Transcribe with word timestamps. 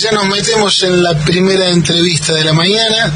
ya 0.00 0.12
nos 0.12 0.28
metemos 0.28 0.82
en 0.82 1.02
la 1.02 1.18
primera 1.18 1.68
entrevista 1.68 2.32
de 2.34 2.44
la 2.44 2.52
mañana. 2.52 3.12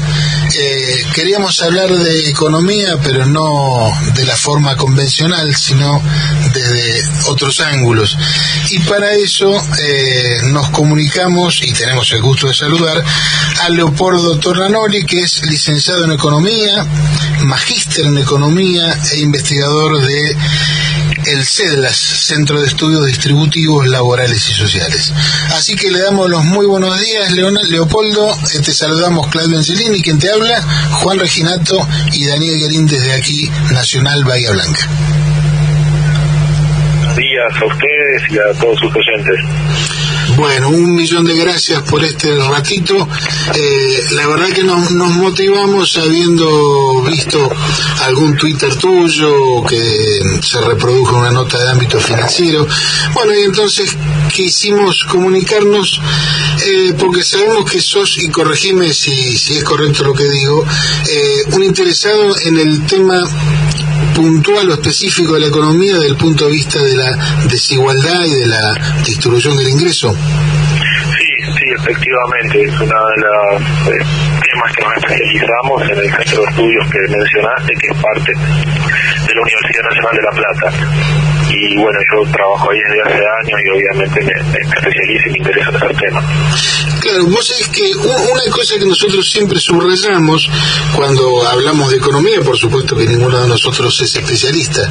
Eh, 0.55 1.05
queríamos 1.13 1.61
hablar 1.61 1.89
de 1.89 2.29
economía, 2.29 2.97
pero 3.01 3.25
no 3.25 3.91
de 4.13 4.25
la 4.25 4.35
forma 4.35 4.75
convencional, 4.75 5.55
sino 5.55 6.01
desde 6.53 7.01
otros 7.27 7.59
ángulos. 7.61 8.17
Y 8.71 8.79
para 8.79 9.13
eso 9.13 9.55
eh, 9.79 10.37
nos 10.45 10.69
comunicamos 10.69 11.61
y 11.63 11.71
tenemos 11.71 12.11
el 12.11 12.21
gusto 12.21 12.47
de 12.47 12.53
saludar 12.53 13.03
a 13.61 13.69
Leopoldo 13.69 14.37
Tornanoli, 14.39 15.05
que 15.05 15.21
es 15.21 15.43
licenciado 15.45 16.05
en 16.05 16.11
economía, 16.11 16.85
magíster 17.41 18.05
en 18.05 18.17
economía 18.17 18.97
e 19.13 19.19
investigador 19.19 20.01
de 20.01 20.35
el 21.25 21.45
CEDLAS, 21.45 21.97
Centro 21.97 22.59
de 22.59 22.67
Estudios 22.67 23.05
Distributivos 23.05 23.87
Laborales 23.87 24.49
y 24.49 24.53
Sociales. 24.53 25.13
Así 25.55 25.75
que 25.75 25.91
le 25.91 25.99
damos 25.99 26.29
los 26.29 26.43
muy 26.43 26.65
buenos 26.65 26.99
días, 26.99 27.31
Leopoldo. 27.31 28.31
Eh, 28.53 28.59
te 28.63 28.73
saludamos 28.73 29.27
Claudio 29.27 29.57
Angelini, 29.57 30.01
quien 30.01 30.19
te 30.19 30.29
habla, 30.29 30.61
Juan 31.01 31.19
Reginato 31.19 31.87
y 32.11 32.25
Daniel 32.25 32.59
Guerín 32.59 32.87
desde 32.87 33.13
aquí, 33.13 33.49
Nacional 33.71 34.23
Bahía 34.23 34.51
Blanca. 34.51 34.87
Buenos 36.99 37.17
días 37.17 37.61
a 37.61 37.65
ustedes 37.65 38.31
y 38.31 38.37
a 38.39 38.59
todos 38.59 38.79
sus 38.79 38.91
oyentes. 38.95 39.39
Bueno, 40.35 40.69
un 40.69 40.95
millón 40.95 41.25
de 41.25 41.35
gracias 41.35 41.81
por 41.83 42.03
este 42.03 42.35
ratito. 42.35 43.07
Eh, 43.55 44.03
la 44.11 44.27
verdad 44.27 44.49
que 44.49 44.63
nos, 44.63 44.91
motivamos 44.91 45.97
habiendo 45.97 47.01
visto 47.03 47.49
algún 48.01 48.37
Twitter 48.37 48.75
tuyo 48.75 49.63
que 49.67 50.19
se 50.41 50.61
reprodujo 50.61 51.17
una 51.17 51.31
nota 51.31 51.61
de 51.61 51.69
ámbito 51.69 51.99
financiero. 51.99 52.67
Bueno, 53.13 53.33
y 53.33 53.43
entonces 53.43 53.95
quisimos 54.33 55.03
comunicarnos 55.05 55.99
eh, 56.65 56.93
porque 56.97 57.23
sabemos 57.23 57.69
que 57.69 57.81
sos, 57.81 58.17
y 58.17 58.29
corregime 58.29 58.93
si, 58.93 59.37
si 59.37 59.57
es 59.57 59.63
correcto 59.63 60.03
lo 60.03 60.13
que 60.13 60.29
digo, 60.29 60.65
eh, 61.09 61.43
un 61.51 61.63
interesado 61.63 62.39
en 62.39 62.57
el 62.57 62.85
tema 62.85 63.21
puntual 64.15 64.69
o 64.69 64.73
específico 64.73 65.33
de 65.33 65.41
la 65.41 65.47
economía 65.47 65.95
desde 65.95 66.07
el 66.07 66.15
punto 66.15 66.45
de 66.45 66.51
vista 66.51 66.81
de 66.81 66.95
la 66.95 67.43
desigualdad 67.49 68.23
y 68.25 68.33
de 68.33 68.47
la 68.47 68.73
distribución 69.05 69.57
del 69.57 69.69
ingreso? 69.69 70.15
Sí, 71.63 71.69
efectivamente, 71.69 72.61
es 72.61 72.79
uno 72.81 73.07
de 73.07 73.21
los 73.21 73.61
eh, 73.87 74.05
temas 74.51 74.75
que 74.75 74.83
nos 74.83 74.97
especializamos 74.97 75.81
en 75.83 75.97
el 75.97 76.11
centro 76.11 76.41
de 76.41 76.49
estudios 76.49 76.87
que 76.91 76.99
mencionaste, 77.09 77.73
que 77.75 77.87
es 77.87 77.97
parte 78.01 78.33
de 79.33 79.35
la 79.35 79.41
Universidad 79.41 79.83
Nacional 79.89 80.15
de 80.15 80.21
La 80.21 80.31
Plata 80.31 81.33
y 81.53 81.77
bueno, 81.77 81.99
yo 82.11 82.31
trabajo 82.31 82.71
ahí 82.71 82.79
desde 82.79 83.01
hace 83.01 83.23
años 83.41 83.59
y 83.63 83.69
obviamente 83.69 84.21
me, 84.21 84.59
especializo 84.59 85.27
y 85.27 85.31
me 85.31 85.37
interesa 85.37 85.69
ese 85.69 85.93
tema. 85.99 86.23
Claro, 86.99 87.25
vos 87.27 87.45
sabés 87.45 87.67
que 87.67 87.93
una 87.95 88.43
cosa 88.51 88.79
que 88.79 88.85
nosotros 88.85 89.29
siempre 89.29 89.59
subrayamos 89.59 90.49
cuando 90.95 91.45
hablamos 91.47 91.91
de 91.91 91.97
economía, 91.97 92.41
por 92.41 92.57
supuesto 92.57 92.95
que 92.95 93.05
ninguno 93.05 93.41
de 93.41 93.47
nosotros 93.47 93.99
es 94.01 94.15
especialista, 94.15 94.89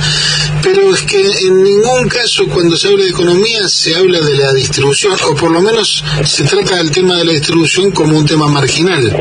pero 0.62 0.94
es 0.94 1.02
que 1.02 1.20
en 1.20 1.62
ningún 1.62 2.08
caso 2.08 2.46
cuando 2.48 2.76
se 2.76 2.88
habla 2.88 3.04
de 3.04 3.10
economía 3.10 3.68
se 3.68 3.96
habla 3.96 4.20
de 4.20 4.36
la 4.36 4.52
distribución, 4.52 5.16
o 5.30 5.34
por 5.34 5.50
lo 5.50 5.60
menos 5.60 6.04
se 6.24 6.44
trata 6.44 6.76
del 6.76 6.90
tema 6.90 7.16
de 7.16 7.24
la 7.24 7.32
distribución 7.32 7.90
como 7.90 8.16
un 8.16 8.26
tema 8.26 8.46
marginal. 8.46 9.16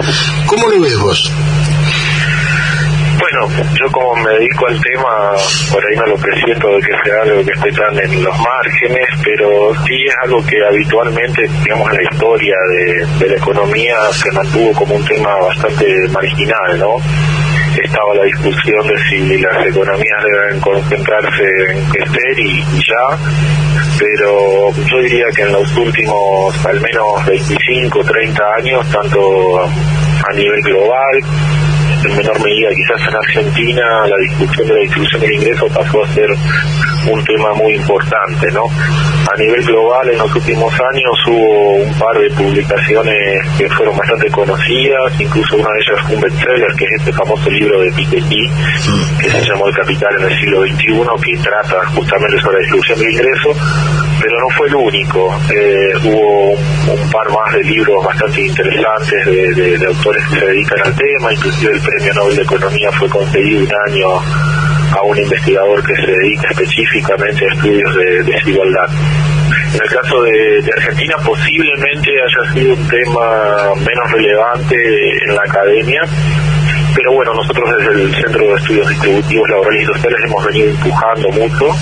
¿Cómo 0.46 0.68
lo 0.68 0.80
ves 0.80 0.98
vos? 0.98 1.32
Yo 3.50 3.92
como 3.92 4.16
me 4.16 4.32
dedico 4.32 4.68
al 4.68 4.80
tema, 4.82 5.34
por 5.72 5.84
ahí 5.86 5.96
no 5.98 6.06
lo 6.08 6.16
presiento 6.16 6.76
de 6.76 6.82
que 6.82 6.94
sea 7.04 7.22
algo 7.24 7.46
que 7.46 7.52
esté 7.52 7.72
tan 7.72 7.98
en 8.00 8.24
los 8.24 8.38
márgenes, 8.40 9.08
pero 9.24 9.74
sí 9.86 10.06
es 10.08 10.16
algo 10.24 10.46
que 10.46 10.64
habitualmente, 10.66 11.48
digamos, 11.64 11.90
en 11.92 11.98
la 11.98 12.04
historia 12.04 12.56
de, 12.70 13.28
la 13.28 13.36
economía 13.36 13.96
se 14.12 14.32
mantuvo 14.32 14.74
como 14.74 14.96
un 14.96 15.06
tema 15.06 15.36
bastante 15.38 16.08
marginal, 16.10 16.80
¿no? 16.80 16.96
Estaba 17.82 18.14
la 18.16 18.24
discusión 18.24 18.86
de 18.88 18.98
si 19.10 19.38
las 19.38 19.66
economías 19.66 20.24
deben 20.24 20.60
concentrarse 20.60 21.44
en 21.72 21.86
crecer 21.86 22.40
y, 22.40 22.60
y 22.60 22.84
ya, 22.86 23.18
pero 23.98 24.74
yo 24.86 24.98
diría 25.00 25.26
que 25.34 25.44
en 25.44 25.54
los 25.54 25.76
últimos 25.78 26.66
al 26.66 26.82
menos 26.82 27.26
25, 27.26 28.04
30 28.04 28.44
años, 28.56 28.86
tanto 28.92 29.64
a 29.64 30.34
nivel 30.34 30.62
global 30.62 31.24
en 32.04 32.18
menor 32.18 32.42
medida 32.42 32.70
quizás 32.76 33.08
en 33.08 33.16
Argentina 33.16 34.08
la 34.08 34.18
discusión 34.18 34.68
de 34.68 34.74
la 34.74 34.80
distribución 34.82 35.22
del 35.22 35.34
ingreso 35.34 35.68
pasó 35.68 36.04
a 36.04 36.08
ser 36.10 36.30
un 37.10 37.24
tema 37.24 37.54
muy 37.54 37.76
importante, 37.76 38.52
¿no? 38.52 38.66
A 38.66 39.38
nivel 39.38 39.64
global 39.64 40.10
en 40.10 40.18
los 40.18 40.36
últimos 40.36 40.74
años 40.74 41.14
hubo 41.28 41.76
un 41.76 41.94
par 41.96 42.18
de 42.18 42.30
publicaciones 42.32 43.48
que 43.58 43.70
fueron 43.70 43.98
bastante 43.98 44.30
conocidas, 44.30 45.20
incluso 45.20 45.58
una 45.58 45.70
de 45.72 45.80
ellas 45.80 46.06
fue 46.06 46.16
un 46.16 46.22
bestseller, 46.22 46.76
que 46.78 46.86
es 46.86 46.92
este 47.00 47.14
famoso 47.14 47.50
libro 47.50 47.82
de 47.82 47.92
Piketty, 47.92 48.50
que 49.20 49.30
se 49.30 49.46
llamó 49.46 49.68
El 49.68 49.76
Capital 49.76 50.16
en 50.20 50.32
el 50.32 50.40
siglo 50.40 50.62
XXI, 50.64 51.22
que 51.24 51.38
trata 51.38 51.86
justamente 51.88 52.40
sobre 52.42 52.56
la 52.56 52.62
distribución 52.62 53.00
del 53.00 53.12
ingreso, 53.12 53.50
pero 54.22 54.40
no 54.40 54.50
fue 54.50 54.68
el 54.68 54.76
único. 54.76 55.40
Eh, 55.54 55.94
hubo 56.04 56.52
un, 56.52 57.12
par 57.12 57.30
más 57.30 57.54
de 57.54 57.64
libros 57.64 58.06
bastante 58.06 58.42
interesantes 58.42 59.26
de, 59.26 59.78
de 59.78 59.86
autores 59.86 60.24
que 60.28 60.40
se 60.40 60.46
dedican 60.46 60.80
al 60.86 60.96
tema, 60.96 61.34
inclusive 61.34 61.74
el 61.74 61.82
Premio 61.92 62.14
Nobel 62.14 62.38
de 62.38 62.44
Economía 62.44 62.90
fue 62.94 63.10
concedido 63.10 63.60
un 63.60 63.72
año 63.90 64.08
a 64.98 65.02
un 65.04 65.18
investigador 65.18 65.86
que 65.86 65.94
se 65.96 66.08
dedica 66.10 66.48
específicamente 66.52 67.46
a 67.46 67.54
estudios 67.54 67.96
de 67.96 68.24
desigualdad. 68.24 68.88
En 69.74 69.82
el 69.82 69.90
caso 69.90 70.22
de, 70.24 70.72
Argentina 70.78 71.18
posiblemente 71.18 72.12
haya 72.12 72.54
sido 72.54 72.74
un 72.76 72.88
tema 72.88 73.76
menos 73.76 74.10
relevante 74.10 74.76
en 75.26 75.36
la 75.36 75.42
academia, 75.42 76.02
pero 76.96 77.12
bueno, 77.12 77.34
nosotros 77.34 77.70
desde 77.78 78.04
el 78.04 78.16
Centro 78.16 78.48
de 78.48 78.56
Estudios 78.56 78.88
Distributivos 78.88 79.50
Laborales 79.50 79.84
y 79.84 79.86
Sociales 79.88 80.20
hemos 80.24 80.46
venido 80.46 80.70
empujando 80.70 81.30
mucho, 81.32 81.76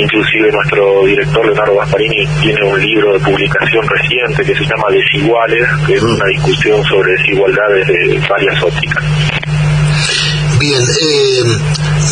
inclusive 0.00 0.50
nuestro 0.52 1.04
director 1.06 1.44
Leonardo 1.44 1.76
Gasparini 1.76 2.26
tiene 2.40 2.64
un 2.64 2.80
libro 2.80 3.12
de 3.14 3.20
publicación 3.20 3.86
reciente 3.88 4.44
que 4.44 4.54
se 4.54 4.64
llama 4.64 4.90
Desiguales, 4.90 5.68
que 5.86 5.94
es 5.94 6.02
una 6.02 6.26
discusión 6.26 6.84
sobre 6.84 7.12
desigualdades 7.12 7.86
de 7.86 8.20
varias 8.28 8.62
ópticas. 8.62 9.04
Bien, 10.58 10.82
eh, 10.82 11.42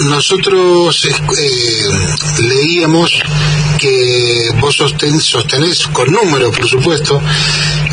nosotros 0.04 1.04
eh, 1.04 2.43
leíamos 2.43 3.22
que 3.78 4.49
vos 4.59 4.75
sostenés, 4.75 5.87
con 5.93 6.10
números, 6.10 6.56
por 6.56 6.66
supuesto, 6.66 7.20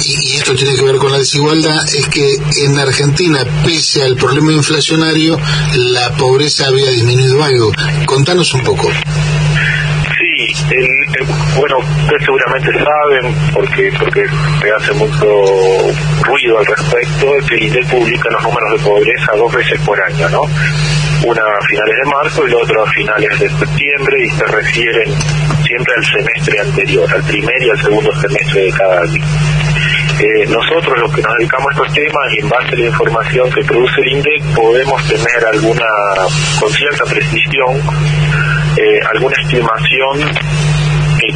y, 0.01 0.37
esto 0.37 0.55
tiene 0.55 0.75
que 0.75 0.81
ver 0.83 0.95
con 0.95 1.11
la 1.11 1.17
desigualdad, 1.17 1.85
es 1.93 2.07
que 2.07 2.35
en 2.63 2.79
Argentina, 2.79 3.45
pese 3.63 4.03
al 4.03 4.15
problema 4.15 4.53
inflacionario, 4.53 5.37
la 5.75 6.15
pobreza 6.15 6.67
había 6.67 6.89
disminuido 6.89 7.43
algo. 7.43 7.71
Contanos 8.05 8.53
un 8.53 8.63
poco. 8.63 8.89
Sí, 10.55 10.87
bueno, 11.57 11.77
ustedes 11.79 12.23
seguramente 12.23 12.71
saben, 12.71 13.35
porque 13.53 13.91
porque 13.99 14.25
se 14.61 14.71
hace 14.71 14.93
mucho 14.93 15.25
ruido 16.23 16.57
al 16.57 16.65
respecto, 16.65 17.27
que 17.47 17.55
el 17.55 17.63
INDEC 17.63 17.87
publica 17.89 18.29
los 18.31 18.41
números 18.41 18.71
de 18.71 18.79
pobreza 18.79 19.31
dos 19.35 19.53
veces 19.53 19.79
por 19.81 20.01
año, 20.01 20.29
¿no? 20.29 20.41
Una 21.25 21.41
a 21.41 21.65
finales 21.67 21.95
de 22.03 22.09
marzo 22.09 22.47
y 22.47 22.51
la 22.51 22.57
otra 22.57 22.83
a 22.83 22.91
finales 22.91 23.39
de 23.39 23.49
septiembre 23.49 24.25
y 24.25 24.29
se 24.29 24.45
refieren 24.45 25.13
siempre 25.65 25.93
al 25.97 26.05
semestre 26.05 26.59
anterior, 26.59 27.13
al 27.13 27.23
primer 27.23 27.63
y 27.63 27.69
al 27.69 27.81
segundo 27.81 28.21
semestre 28.21 28.61
de 28.61 28.71
cada 28.71 29.01
año. 29.01 29.23
Eh, 30.19 30.45
nosotros 30.47 30.97
los 30.97 31.13
que 31.13 31.21
nos 31.21 31.37
dedicamos 31.37 31.67
a 31.67 31.71
estos 31.71 31.93
temas 31.93 32.33
y 32.33 32.39
en 32.39 32.49
base 32.49 32.73
a 32.73 32.77
la 32.77 32.85
información 32.85 33.51
que 33.51 33.63
produce 33.65 34.01
el 34.01 34.07
INDEC 34.13 34.43
podemos 34.55 35.07
tener 35.07 35.45
alguna, 35.51 35.85
con 36.59 36.71
cierta 36.71 37.03
precisión, 37.03 37.81
eh, 38.77 38.99
alguna 39.13 39.35
estimación 39.41 40.19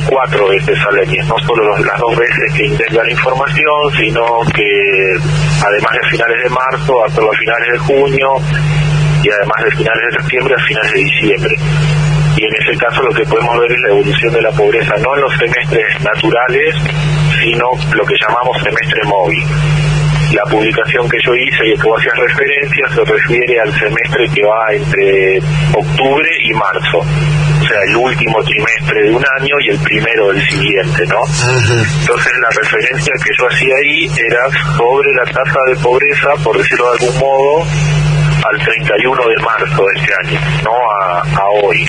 cuatro 0.07 0.47
veces 0.47 0.77
al 0.85 0.99
año, 0.99 1.23
no 1.25 1.37
solo 1.39 1.77
las 1.77 1.99
dos 1.99 2.15
veces 2.17 2.53
que 2.53 2.65
integra 2.65 3.03
la 3.03 3.11
información, 3.11 3.91
sino 3.97 4.23
que 4.53 5.17
además 5.65 5.91
de 5.93 6.09
finales 6.09 6.43
de 6.43 6.49
marzo 6.49 7.05
hasta 7.05 7.21
los 7.21 7.37
finales 7.37 7.71
de 7.73 7.79
junio 7.79 8.29
y 9.23 9.29
además 9.29 9.63
de 9.63 9.71
finales 9.71 10.01
de 10.11 10.19
septiembre 10.21 10.55
a 10.55 10.63
finales 10.63 10.93
de 10.93 10.99
diciembre. 10.99 11.55
Y 12.35 12.43
en 12.43 12.55
ese 12.61 12.77
caso 12.77 13.01
lo 13.01 13.13
que 13.13 13.23
podemos 13.25 13.59
ver 13.59 13.71
es 13.71 13.79
la 13.79 13.89
evolución 13.89 14.33
de 14.33 14.41
la 14.41 14.51
pobreza, 14.51 14.95
no 14.97 15.15
en 15.15 15.21
los 15.21 15.37
semestres 15.37 16.01
naturales, 16.01 16.75
sino 17.41 17.69
lo 17.93 18.05
que 18.05 18.15
llamamos 18.21 18.61
semestre 18.61 19.01
móvil. 19.05 19.43
La 20.33 20.43
publicación 20.43 21.09
que 21.09 21.17
yo 21.25 21.33
hice 21.35 21.67
y 21.67 21.75
que 21.75 21.87
vos 21.87 21.99
hacías 21.99 22.15
referencia 22.17 22.87
se 22.93 23.03
refiere 23.03 23.59
al 23.59 23.73
semestre 23.73 24.29
que 24.29 24.43
va 24.43 24.73
entre 24.73 25.39
octubre 25.73 26.29
y 26.43 26.53
marzo 26.53 27.03
sea, 27.69 27.83
el 27.83 27.95
último 27.95 28.43
trimestre 28.43 29.03
de 29.03 29.11
un 29.11 29.23
año 29.39 29.55
y 29.61 29.69
el 29.69 29.79
primero 29.79 30.29
del 30.29 30.41
siguiente, 30.49 31.05
¿no? 31.05 31.21
Entonces 32.01 32.33
la 32.41 32.49
referencia 32.49 33.13
que 33.23 33.31
yo 33.37 33.47
hacía 33.47 33.75
ahí 33.75 34.09
era 34.27 34.49
sobre 34.75 35.13
la 35.13 35.25
tasa 35.25 35.59
de 35.67 35.75
pobreza, 35.75 36.29
por 36.43 36.57
decirlo 36.57 36.91
de 36.91 36.97
algún 36.99 37.19
modo, 37.19 37.65
al 38.43 38.59
31 38.59 39.27
de 39.27 39.37
marzo 39.43 39.85
de 39.85 39.99
este 39.99 40.13
año, 40.25 40.39
no 40.63 40.71
a, 41.01 41.49
hoy. 41.63 41.87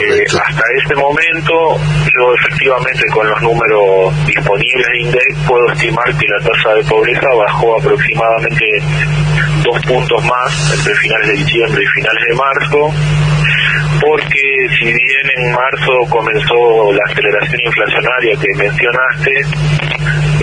Eh, 0.00 0.24
hasta 0.26 0.62
este 0.76 0.94
momento, 0.94 1.76
yo 2.14 2.34
efectivamente 2.34 3.04
con 3.12 3.28
los 3.28 3.42
números 3.42 4.26
disponibles 4.26 4.86
de 4.86 5.00
INDEC 5.00 5.46
puedo 5.46 5.72
estimar 5.72 6.04
que 6.16 6.26
la 6.28 6.50
tasa 6.50 6.74
de 6.74 6.84
pobreza 6.84 7.26
bajó 7.34 7.78
aproximadamente 7.78 8.64
dos 9.64 9.80
puntos 9.86 10.24
más 10.24 10.74
entre 10.76 10.94
finales 10.94 11.28
de 11.28 11.34
diciembre 11.34 11.82
y 11.82 12.00
finales 12.00 12.24
de 12.28 12.34
marzo 12.34 12.94
si 14.78 14.84
bien 14.84 15.26
en 15.36 15.52
marzo 15.52 15.92
comenzó 16.10 16.92
la 16.92 17.04
aceleración 17.10 17.60
inflacionaria 17.64 18.36
que 18.40 18.54
mencionaste, 18.56 19.40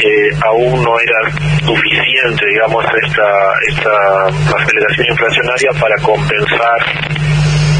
eh, 0.03 0.29
aún 0.43 0.83
no 0.83 0.99
era 0.99 1.31
suficiente, 1.65 2.45
digamos, 2.47 2.85
esta, 3.03 3.53
esta 3.69 4.25
aceleración 4.57 5.07
inflacionaria 5.09 5.71
para 5.79 5.95
compensar 6.01 6.79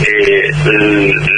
eh, 0.06 0.52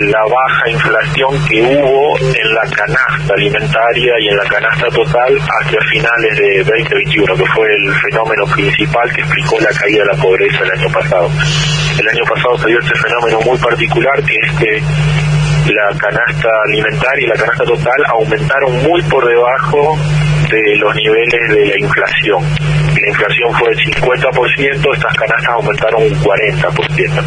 la 0.02 0.24
baja 0.24 0.69
inflación 0.69 1.46
que 1.48 1.62
hubo 1.62 2.18
en 2.19 2.54
la 2.54 2.62
canasta 2.69 3.34
alimentaria 3.34 4.14
y 4.19 4.28
en 4.30 4.38
la 4.38 4.44
canasta 4.44 4.88
total 4.90 5.38
hacia 5.38 5.80
finales 5.92 6.38
de 6.38 6.64
2021, 6.64 7.36
que 7.36 7.46
fue 7.46 7.68
el 7.74 7.94
fenómeno 7.96 8.46
principal 8.46 9.12
que 9.14 9.22
explicó 9.22 9.60
la 9.60 9.72
caída 9.80 10.04
de 10.04 10.06
la 10.06 10.22
pobreza 10.22 10.64
el 10.64 10.72
año 10.72 10.90
pasado. 10.92 11.30
El 12.00 12.08
año 12.08 12.24
pasado 12.25 12.58
se 12.58 12.68
dio 12.68 12.80
este 12.80 13.00
fenómeno 13.00 13.40
muy 13.42 13.58
particular 13.58 14.24
que 14.24 14.36
es 14.36 14.52
que 14.60 15.74
la 15.74 15.98
canasta 15.98 16.50
alimentaria 16.66 17.25
y 17.25 17.28
la 17.28 17.36
canasta 17.36 17.63
total 17.63 18.06
aumentaron 18.10 18.84
muy 18.84 19.02
por 19.04 19.28
debajo 19.28 19.98
de 20.50 20.75
los 20.78 20.96
niveles 20.96 21.50
de 21.50 21.66
la 21.66 21.80
inflación. 21.80 22.44
La 23.02 23.10
inflación 23.10 23.54
fue 23.54 23.70
del 23.70 23.80
50%, 23.86 24.94
estas 24.94 25.16
canastas 25.16 25.54
aumentaron 25.54 26.04
un 26.04 26.16
40%. 26.22 27.24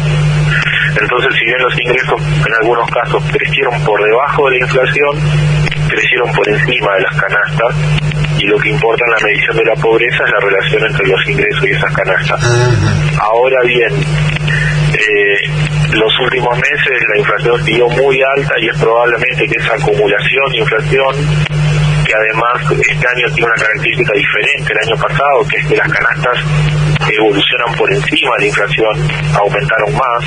Entonces, 0.99 1.33
si 1.39 1.45
bien 1.45 1.61
los 1.61 1.79
ingresos 1.79 2.21
en 2.45 2.53
algunos 2.61 2.89
casos 2.89 3.23
crecieron 3.31 3.81
por 3.83 4.03
debajo 4.03 4.49
de 4.49 4.57
la 4.57 4.65
inflación, 4.65 5.17
crecieron 5.87 6.31
por 6.33 6.49
encima 6.49 6.95
de 6.95 7.01
las 7.01 7.15
canastas 7.15 7.75
y 8.37 8.47
lo 8.47 8.57
que 8.57 8.69
importa 8.69 9.03
en 9.05 9.11
la 9.11 9.27
medición 9.27 9.57
de 9.57 9.65
la 9.65 9.75
pobreza 9.75 10.23
es 10.25 10.31
la 10.31 10.39
relación 10.39 10.85
entre 10.85 11.07
los 11.07 11.29
ingresos 11.29 11.63
y 11.67 11.71
esas 11.71 11.93
canastas. 11.93 12.41
Ahora 13.21 13.61
bien, 13.63 13.93
eh, 14.93 15.37
los 15.93 16.19
últimos 16.19 16.55
meses 16.57 17.07
la 17.09 17.19
inflación 17.19 17.63
siguió 17.63 17.87
muy 17.89 18.21
alta 18.21 18.53
y 18.59 18.67
es 18.67 18.77
probablemente 18.77 19.47
que 19.47 19.59
esa 19.59 19.75
acumulación 19.75 20.51
de 20.51 20.57
inflación 20.57 21.15
que 22.11 22.17
además 22.17 22.59
este 22.91 23.07
año 23.07 23.27
tiene 23.33 23.45
una 23.45 23.55
característica 23.55 24.13
diferente 24.13 24.73
el 24.73 24.89
año 24.89 25.01
pasado, 25.01 25.47
que 25.47 25.57
es 25.57 25.67
que 25.67 25.77
las 25.77 25.87
canastas 25.87 26.37
evolucionan 27.09 27.75
por 27.77 27.91
encima 27.91 28.35
de 28.35 28.39
la 28.39 28.47
inflación, 28.47 29.07
aumentaron 29.33 29.93
más 29.95 30.23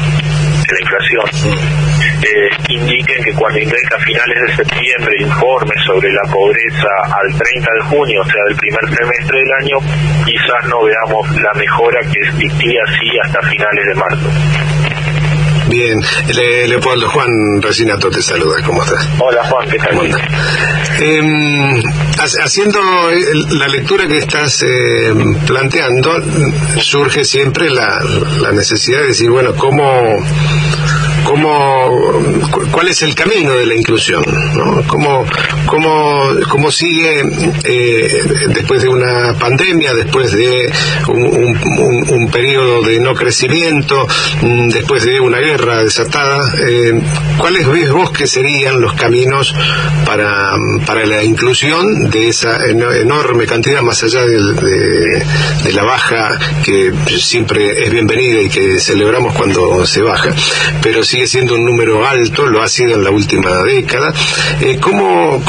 que 0.64 0.75
la 0.75 0.81
inflación, 0.81 1.26
eh, 2.22 2.48
indiquen 2.69 3.22
que 3.22 3.34
cuando 3.34 3.58
INDEC 3.60 3.92
a 3.92 3.98
finales 3.98 4.38
de 4.46 4.64
septiembre 4.64 5.14
informe 5.20 5.75
sobre 5.84 6.10
la 6.10 6.22
pobreza 6.32 6.88
al 7.04 7.28
30 7.36 7.70
de 7.75 7.81
junio, 7.82 8.22
o 8.22 8.25
sea, 8.25 8.42
del 8.48 8.56
primer 8.56 8.84
semestre 8.88 9.38
del 9.40 9.52
año, 9.52 9.76
quizás 10.25 10.64
no 10.69 10.84
veamos 10.84 11.36
la 11.36 11.52
mejora 11.52 12.00
que 12.00 12.19
existía 12.31 12.81
así 12.88 13.10
hasta 13.25 13.42
finales 13.42 13.86
de 13.86 13.94
marzo. 13.94 14.83
Bien, 15.74 16.00
Le, 16.32 16.68
Leopoldo, 16.68 17.08
Juan 17.08 17.60
Resinato 17.60 18.08
te 18.08 18.22
saluda, 18.22 18.62
¿cómo 18.64 18.84
estás? 18.84 19.08
Hola 19.18 19.42
Juan, 19.42 19.68
¿qué 19.68 19.76
tal? 19.78 19.98
Eh, 21.00 21.82
haciendo 22.44 22.78
la 23.50 23.66
lectura 23.66 24.06
que 24.06 24.18
estás 24.18 24.62
eh, 24.62 25.12
planteando, 25.44 26.22
surge 26.80 27.24
siempre 27.24 27.70
la, 27.70 28.00
la 28.40 28.52
necesidad 28.52 29.00
de 29.00 29.08
decir, 29.08 29.28
bueno, 29.30 29.56
¿cómo 29.56 30.24
cómo, 31.24 32.12
cuál 32.70 32.88
es 32.88 33.02
el 33.02 33.14
camino 33.14 33.52
de 33.56 33.66
la 33.66 33.74
inclusión, 33.74 34.24
¿no? 34.54 34.82
cómo, 34.86 35.24
cómo, 35.66 36.30
cómo 36.48 36.70
sigue 36.70 37.22
eh, 37.64 38.08
después 38.54 38.82
de 38.82 38.88
una 38.88 39.34
pandemia, 39.38 39.94
después 39.94 40.32
de 40.32 40.72
un, 41.08 42.06
un, 42.10 42.30
periodo 42.30 42.82
de 42.82 43.00
no 43.00 43.14
crecimiento, 43.14 44.06
mm, 44.42 44.68
después 44.68 45.04
de 45.04 45.20
una 45.20 45.38
guerra 45.38 45.82
desatada, 45.84 46.52
eh, 46.68 47.00
¿cuáles 47.38 47.68
ves 47.68 47.90
vos 47.92 48.10
que 48.10 48.26
serían 48.26 48.80
los 48.80 48.94
caminos 48.94 49.54
para, 50.04 50.56
para 50.86 51.06
la 51.06 51.22
inclusión 51.22 52.10
de 52.10 52.28
esa 52.28 52.66
enorme 52.66 53.46
cantidad, 53.46 53.82
más 53.82 54.02
allá 54.02 54.24
de, 54.26 54.42
de 55.64 55.72
la 55.72 55.84
baja 55.84 56.38
que 56.64 56.92
siempre 57.18 57.84
es 57.84 57.90
bienvenida 57.90 58.40
y 58.40 58.48
que 58.48 58.80
celebramos 58.80 59.34
cuando 59.34 59.86
se 59.86 60.02
baja, 60.02 60.30
pero 60.82 61.04
sigue 61.14 61.26
siendo 61.28 61.55
un 61.55 61.64
número 61.64 62.05
alto, 62.05 62.44
lo 62.46 62.61
ha 62.61 62.69
sido 62.69 62.96
en 62.96 63.05
la 63.05 63.11
última 63.11 63.62
década. 63.62 64.12
Eh, 64.61 64.78
¿cómo, 64.81 65.40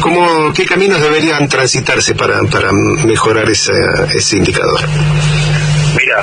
cómo, 0.00 0.52
¿Qué 0.52 0.64
caminos 0.64 1.00
deberían 1.00 1.48
transitarse 1.48 2.16
para, 2.16 2.42
para 2.50 2.72
mejorar 2.72 3.48
ese, 3.48 3.72
ese 4.16 4.38
indicador? 4.38 4.80
Mira, 5.96 6.22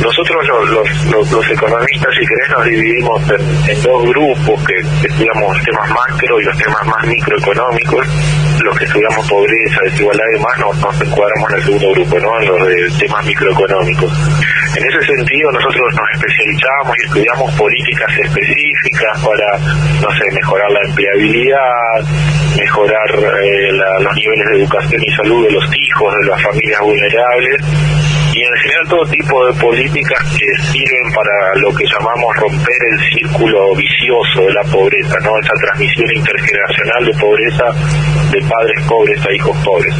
nosotros 0.00 0.46
los, 0.46 1.30
los, 1.30 1.50
economistas, 1.50 2.08
si 2.18 2.26
querés, 2.26 2.50
nos 2.56 2.64
dividimos 2.64 3.22
en, 3.68 3.82
dos 3.82 4.08
grupos, 4.08 4.64
que, 4.64 5.06
estudiamos 5.06 5.62
temas 5.62 5.90
macro 5.90 6.40
y 6.40 6.44
los 6.44 6.56
temas 6.56 6.86
más 6.86 7.06
microeconómicos. 7.06 8.06
Los 8.64 8.78
que 8.78 8.84
estudiamos 8.86 9.28
pobreza, 9.28 9.80
desigualdad 9.84 10.24
y 10.30 10.38
demás, 10.38 10.58
nos, 10.58 10.76
nos 10.78 11.00
encuadramos 11.02 11.50
en 11.50 11.56
el 11.56 11.64
segundo 11.64 11.90
grupo, 11.90 12.18
¿no? 12.18 12.40
En 12.40 12.48
los 12.48 12.66
de 12.66 12.90
temas 12.98 13.26
microeconómicos. 13.26 14.12
En 14.74 14.84
ese 14.84 15.06
sentido, 15.06 15.52
nosotros 15.52 15.94
nos 15.94 16.10
especializamos 16.14 16.96
y 16.98 17.06
estudiamos 17.06 17.54
políticas 17.54 18.10
específicas 18.18 19.24
para, 19.24 19.58
no 20.00 20.10
sé, 20.18 20.30
mejorar 20.32 20.70
la 20.70 20.80
empleabilidad, 20.88 22.04
mejorar 22.56 23.10
eh, 23.42 23.72
los 24.00 24.14
niveles 24.14 24.46
de 24.50 24.56
educación 24.58 25.02
y 25.02 25.12
salud 25.14 25.46
de 25.46 25.52
los 25.52 25.64
hijos, 25.64 26.14
de 26.20 26.26
las 26.30 26.42
familias 26.42 26.80
vulnerables 26.80 27.62
y 28.36 28.42
en 28.42 28.54
general 28.60 28.88
todo 28.88 29.06
tipo 29.06 29.46
de 29.46 29.52
políticas 29.54 30.22
que 30.36 30.62
sirven 30.70 31.12
para 31.14 31.54
lo 31.56 31.74
que 31.74 31.84
llamamos 31.86 32.36
romper 32.36 32.76
el 32.92 32.98
círculo 33.10 33.74
vicioso 33.74 34.42
de 34.46 34.52
la 34.52 34.62
pobreza, 34.64 35.16
¿no? 35.20 35.38
Esa 35.38 35.54
transmisión 35.54 36.06
intergeneracional 36.14 37.04
de 37.06 37.14
pobreza 37.14 37.64
de 38.30 38.42
padres 38.42 38.84
pobres 38.86 39.24
a 39.24 39.32
hijos 39.32 39.56
pobres. 39.64 39.94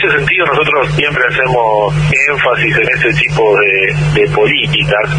Ese 0.00 0.16
sentido 0.16 0.46
nosotros 0.46 0.88
siempre 0.94 1.22
hacemos 1.28 1.94
énfasis 2.30 2.76
en 2.76 2.88
ese 2.88 3.12
tipo 3.20 3.54
de, 3.56 4.28
políticas, 4.30 5.10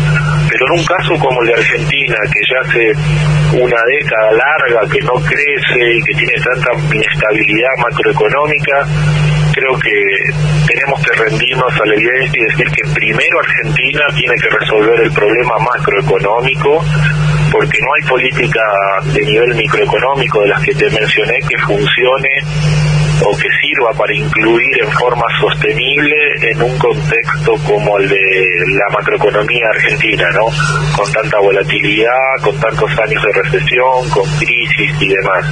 pero 0.49 0.65
en 0.67 0.79
un 0.79 0.85
caso 0.85 1.13
como 1.19 1.41
el 1.41 1.47
de 1.47 1.53
Argentina, 1.53 2.15
que 2.31 2.39
ya 2.49 2.59
hace 2.61 3.61
una 3.61 3.81
década 3.99 4.31
larga 4.31 4.89
que 4.89 5.01
no 5.01 5.13
crece 5.15 5.97
y 5.97 6.01
que 6.01 6.13
tiene 6.13 6.33
tanta 6.41 6.95
inestabilidad 6.95 7.69
macroeconómica, 7.77 8.87
creo 9.51 9.77
que 9.77 9.91
tenemos 10.67 11.01
que 11.03 11.11
rendirnos 11.13 11.73
a 11.81 11.85
la 11.85 11.95
evidencia 11.95 12.41
y 12.41 12.45
decir 12.45 12.67
que 12.71 12.93
primero 12.93 13.39
Argentina 13.39 14.01
tiene 14.15 14.35
que 14.35 14.49
resolver 14.49 15.01
el 15.01 15.11
problema 15.11 15.57
macroeconómico 15.59 16.83
porque 17.51 17.77
no 17.81 17.93
hay 17.93 18.09
política 18.09 18.61
de 19.13 19.25
nivel 19.25 19.53
microeconómico 19.55 20.41
de 20.41 20.47
las 20.47 20.61
que 20.63 20.73
te 20.73 20.89
mencioné 20.89 21.39
que 21.47 21.57
funcione 21.57 22.29
sirva 23.71 23.93
para 23.93 24.13
incluir 24.13 24.83
en 24.83 24.91
forma 24.91 25.25
sostenible 25.39 26.15
en 26.41 26.61
un 26.61 26.77
contexto 26.77 27.55
como 27.67 27.97
el 27.97 28.09
de 28.09 28.17
la 28.67 28.89
macroeconomía 28.93 29.67
argentina, 29.69 30.29
¿no? 30.31 30.47
Con 30.95 31.11
tanta 31.11 31.39
volatilidad, 31.39 32.41
con 32.41 32.57
tantos 32.59 32.91
años 32.99 33.23
de 33.23 33.41
recesión, 33.41 34.09
con 34.09 34.29
crisis 34.37 34.91
y 34.99 35.07
demás. 35.07 35.45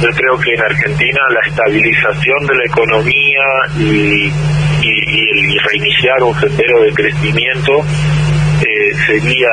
Yo 0.00 0.08
creo 0.10 0.38
que 0.38 0.54
en 0.54 0.60
Argentina 0.62 1.20
la 1.30 1.48
estabilización 1.48 2.46
de 2.46 2.54
la 2.54 2.64
economía 2.66 3.44
y, 3.78 4.32
y, 4.82 5.58
reiniciar 5.58 6.22
un 6.22 6.38
sendero 6.40 6.82
de 6.82 6.92
crecimiento 6.92 7.84
sería 9.06 9.50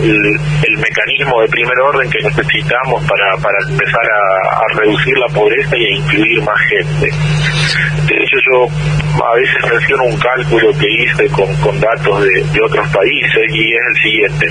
el, 0.00 0.78
mecanismo 0.78 1.40
de 1.42 1.48
primer 1.48 1.78
orden 1.80 2.10
que 2.10 2.18
necesitamos 2.22 3.04
para, 3.04 3.36
para 3.36 3.58
empezar 3.68 4.02
a, 4.10 4.78
reducir 4.78 5.16
la 5.18 5.28
pobreza 5.28 5.76
y 5.76 5.84
a 5.84 5.96
incluir 5.96 6.42
más 6.42 6.58
gente. 6.68 7.10
De 8.06 8.14
hecho, 8.14 8.36
yo 8.50 8.66
a 9.24 9.34
veces 9.36 9.70
menciono 9.70 10.04
un 10.04 10.18
cálculo 10.18 10.72
que 10.78 10.86
hice 11.02 11.28
con, 11.30 11.54
con 11.56 11.78
datos 11.78 12.22
de, 12.22 12.42
de 12.42 12.62
otros 12.62 12.88
países 12.88 13.42
y 13.52 13.74
es 13.74 13.80
el 13.88 14.02
siguiente. 14.02 14.48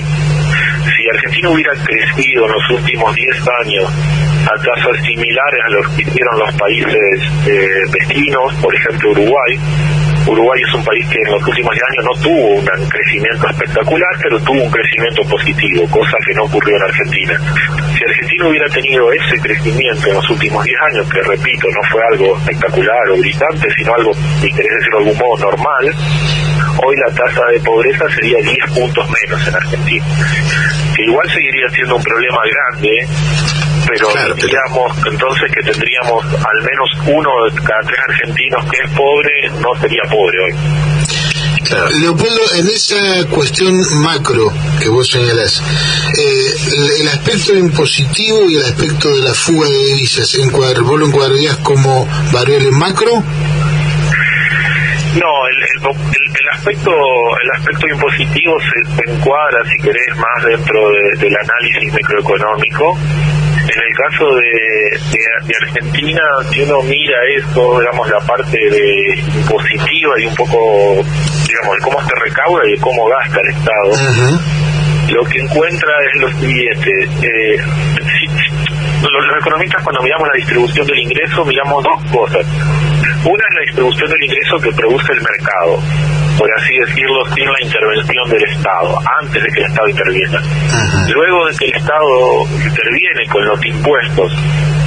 Si 0.84 1.08
Argentina 1.14 1.50
hubiera 1.50 1.72
crecido 1.84 2.46
en 2.46 2.52
los 2.52 2.70
últimos 2.70 3.14
10 3.14 3.36
años 3.64 3.92
a 4.44 4.62
tasas 4.62 5.04
similares 5.04 5.60
a 5.66 5.70
los 5.70 5.88
que 5.90 6.02
hicieron 6.02 6.38
los 6.38 6.54
países 6.54 7.22
eh, 7.46 7.68
vecinos, 7.90 8.54
por 8.56 8.74
ejemplo 8.74 9.10
Uruguay. 9.10 9.58
Uruguay 10.26 10.60
es 10.66 10.74
un 10.74 10.84
país 10.84 11.06
que 11.08 11.18
en 11.26 11.32
los 11.32 11.46
últimos 11.46 11.74
años 11.74 12.04
no 12.04 12.22
tuvo 12.22 12.48
un 12.54 12.88
crecimiento 12.88 13.48
espectacular, 13.48 14.10
pero 14.22 14.40
tuvo 14.40 14.62
un 14.62 14.70
crecimiento 14.70 15.22
positivo, 15.24 15.88
cosa 15.90 16.16
que 16.24 16.34
no 16.34 16.44
ocurrió 16.44 16.76
en 16.76 16.82
Argentina. 16.82 17.40
Si 17.96 18.04
Argentina 18.04 18.48
hubiera 18.48 18.68
tenido 18.68 19.12
ese 19.12 19.38
crecimiento 19.40 20.08
en 20.08 20.14
los 20.14 20.30
últimos 20.30 20.64
10 20.64 20.76
años, 20.92 21.12
que 21.12 21.22
repito, 21.22 21.68
no 21.68 21.82
fue 21.90 22.02
algo 22.10 22.36
espectacular 22.38 23.10
o 23.10 23.16
brillante, 23.16 23.68
sino 23.76 23.94
algo, 23.94 24.14
si 24.14 24.52
querés 24.52 24.72
decirlo 24.78 24.98
de 24.98 25.04
algún 25.04 25.18
modo, 25.18 25.50
normal, 25.50 25.94
hoy 26.84 26.96
la 26.96 27.14
tasa 27.14 27.46
de 27.46 27.60
pobreza 27.60 28.08
sería 28.10 28.38
10 28.38 28.56
puntos 28.74 29.06
menos 29.10 29.48
en 29.48 29.54
Argentina. 29.54 30.06
Que 30.94 31.04
igual 31.04 31.30
seguiría 31.30 31.68
siendo 31.70 31.96
un 31.96 32.02
problema 32.02 32.40
grande, 32.46 33.08
pero 33.86 34.34
digamos 34.34 34.96
entonces 35.06 35.50
que 35.52 35.62
tendríamos 35.62 36.24
al 36.24 36.62
menos 36.62 36.90
uno 37.06 37.30
de 37.44 37.62
cada 37.62 37.80
tres 37.82 37.98
argentinos 38.08 38.64
que 38.70 38.76
es 38.84 38.90
pobre, 38.90 39.50
no 39.60 39.80
sería 39.80 40.02
pobre 40.10 40.38
hoy. 40.44 40.54
Leopoldo, 42.00 42.42
en 42.58 42.68
esa 42.68 43.26
cuestión 43.30 43.74
macro 44.02 44.52
que 44.80 44.88
vos 44.88 45.08
señalás, 45.08 45.62
eh, 46.18 47.00
el, 47.00 47.08
aspecto 47.08 47.54
impositivo 47.56 48.50
y 48.50 48.56
el 48.56 48.64
aspecto 48.64 49.14
de 49.14 49.22
la 49.22 49.32
fuga 49.32 49.68
de 49.68 49.84
divisas, 49.86 50.36
¿vos 50.50 50.98
lo 50.98 51.06
encuadrarías 51.06 51.56
como 51.58 52.06
variable 52.30 52.70
macro? 52.72 53.22
No, 55.14 55.46
el, 55.46 55.62
el, 56.40 56.48
aspecto 56.52 56.90
el 56.90 57.50
aspecto 57.58 57.86
impositivo 57.86 58.54
se, 58.60 59.10
encuadra, 59.10 59.64
si 59.70 59.82
querés, 59.82 60.16
más 60.16 60.44
dentro 60.44 60.90
del 61.18 61.36
análisis 61.36 61.92
microeconómico. 61.92 62.98
En 63.62 63.80
el 63.80 63.96
caso 63.96 64.34
de, 64.34 64.98
de, 65.46 65.54
Argentina, 65.62 66.20
si 66.50 66.62
uno 66.62 66.82
mira 66.82 67.16
esto, 67.38 67.78
digamos, 67.80 68.10
la 68.10 68.20
parte 68.20 68.58
de 68.58 69.14
impositiva 69.34 70.20
y 70.20 70.26
un 70.26 70.34
poco, 70.34 71.04
digamos, 71.46 71.76
de 71.76 71.82
cómo 71.82 72.02
se 72.02 72.14
recauda 72.16 72.62
y 72.66 72.72
de 72.72 72.80
cómo 72.80 73.06
gasta 73.08 73.40
el 73.40 73.48
Estado, 73.48 73.92
lo 75.10 75.24
que 75.24 75.38
encuentra 75.40 75.90
es 76.12 76.20
lo 76.20 76.28
siguiente. 76.40 77.08
Eh, 77.22 77.56
los 79.02 79.40
economistas 79.40 79.82
cuando 79.82 80.02
miramos 80.02 80.28
la 80.28 80.36
distribución 80.36 80.86
del 80.86 80.98
ingreso 81.00 81.44
miramos 81.44 81.82
dos 81.82 82.12
cosas 82.12 82.46
una 83.24 83.44
es 83.48 83.54
la 83.54 83.60
distribución 83.66 84.10
del 84.10 84.24
ingreso 84.24 84.58
que 84.58 84.72
produce 84.72 85.12
el 85.12 85.22
mercado, 85.22 85.78
por 86.42 86.50
así 86.58 86.74
decirlo, 86.74 87.24
sin 87.36 87.46
la 87.46 87.62
intervención 87.62 88.28
del 88.30 88.42
Estado, 88.42 88.98
antes 89.20 89.44
de 89.44 89.48
que 89.48 89.60
el 89.60 89.66
Estado 89.66 89.88
interviene. 89.88 90.38
Luego 91.14 91.46
de 91.46 91.56
que 91.56 91.64
el 91.66 91.74
Estado 91.76 92.42
interviene 92.66 93.26
con 93.30 93.44
los 93.44 93.64
impuestos 93.64 94.32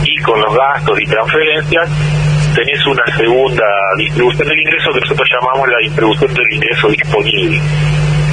y 0.03 0.21
con 0.21 0.41
los 0.41 0.53
gastos 0.53 0.99
y 0.99 1.05
transferencias, 1.05 1.89
tenés 2.53 2.85
una 2.85 3.05
segunda 3.15 3.65
distribución 3.95 4.49
del 4.49 4.59
ingreso 4.59 4.91
que 4.91 4.99
nosotros 4.99 5.29
llamamos 5.31 5.69
la 5.69 5.77
distribución 5.77 6.33
del 6.33 6.51
ingreso 6.51 6.89
disponible, 6.89 7.61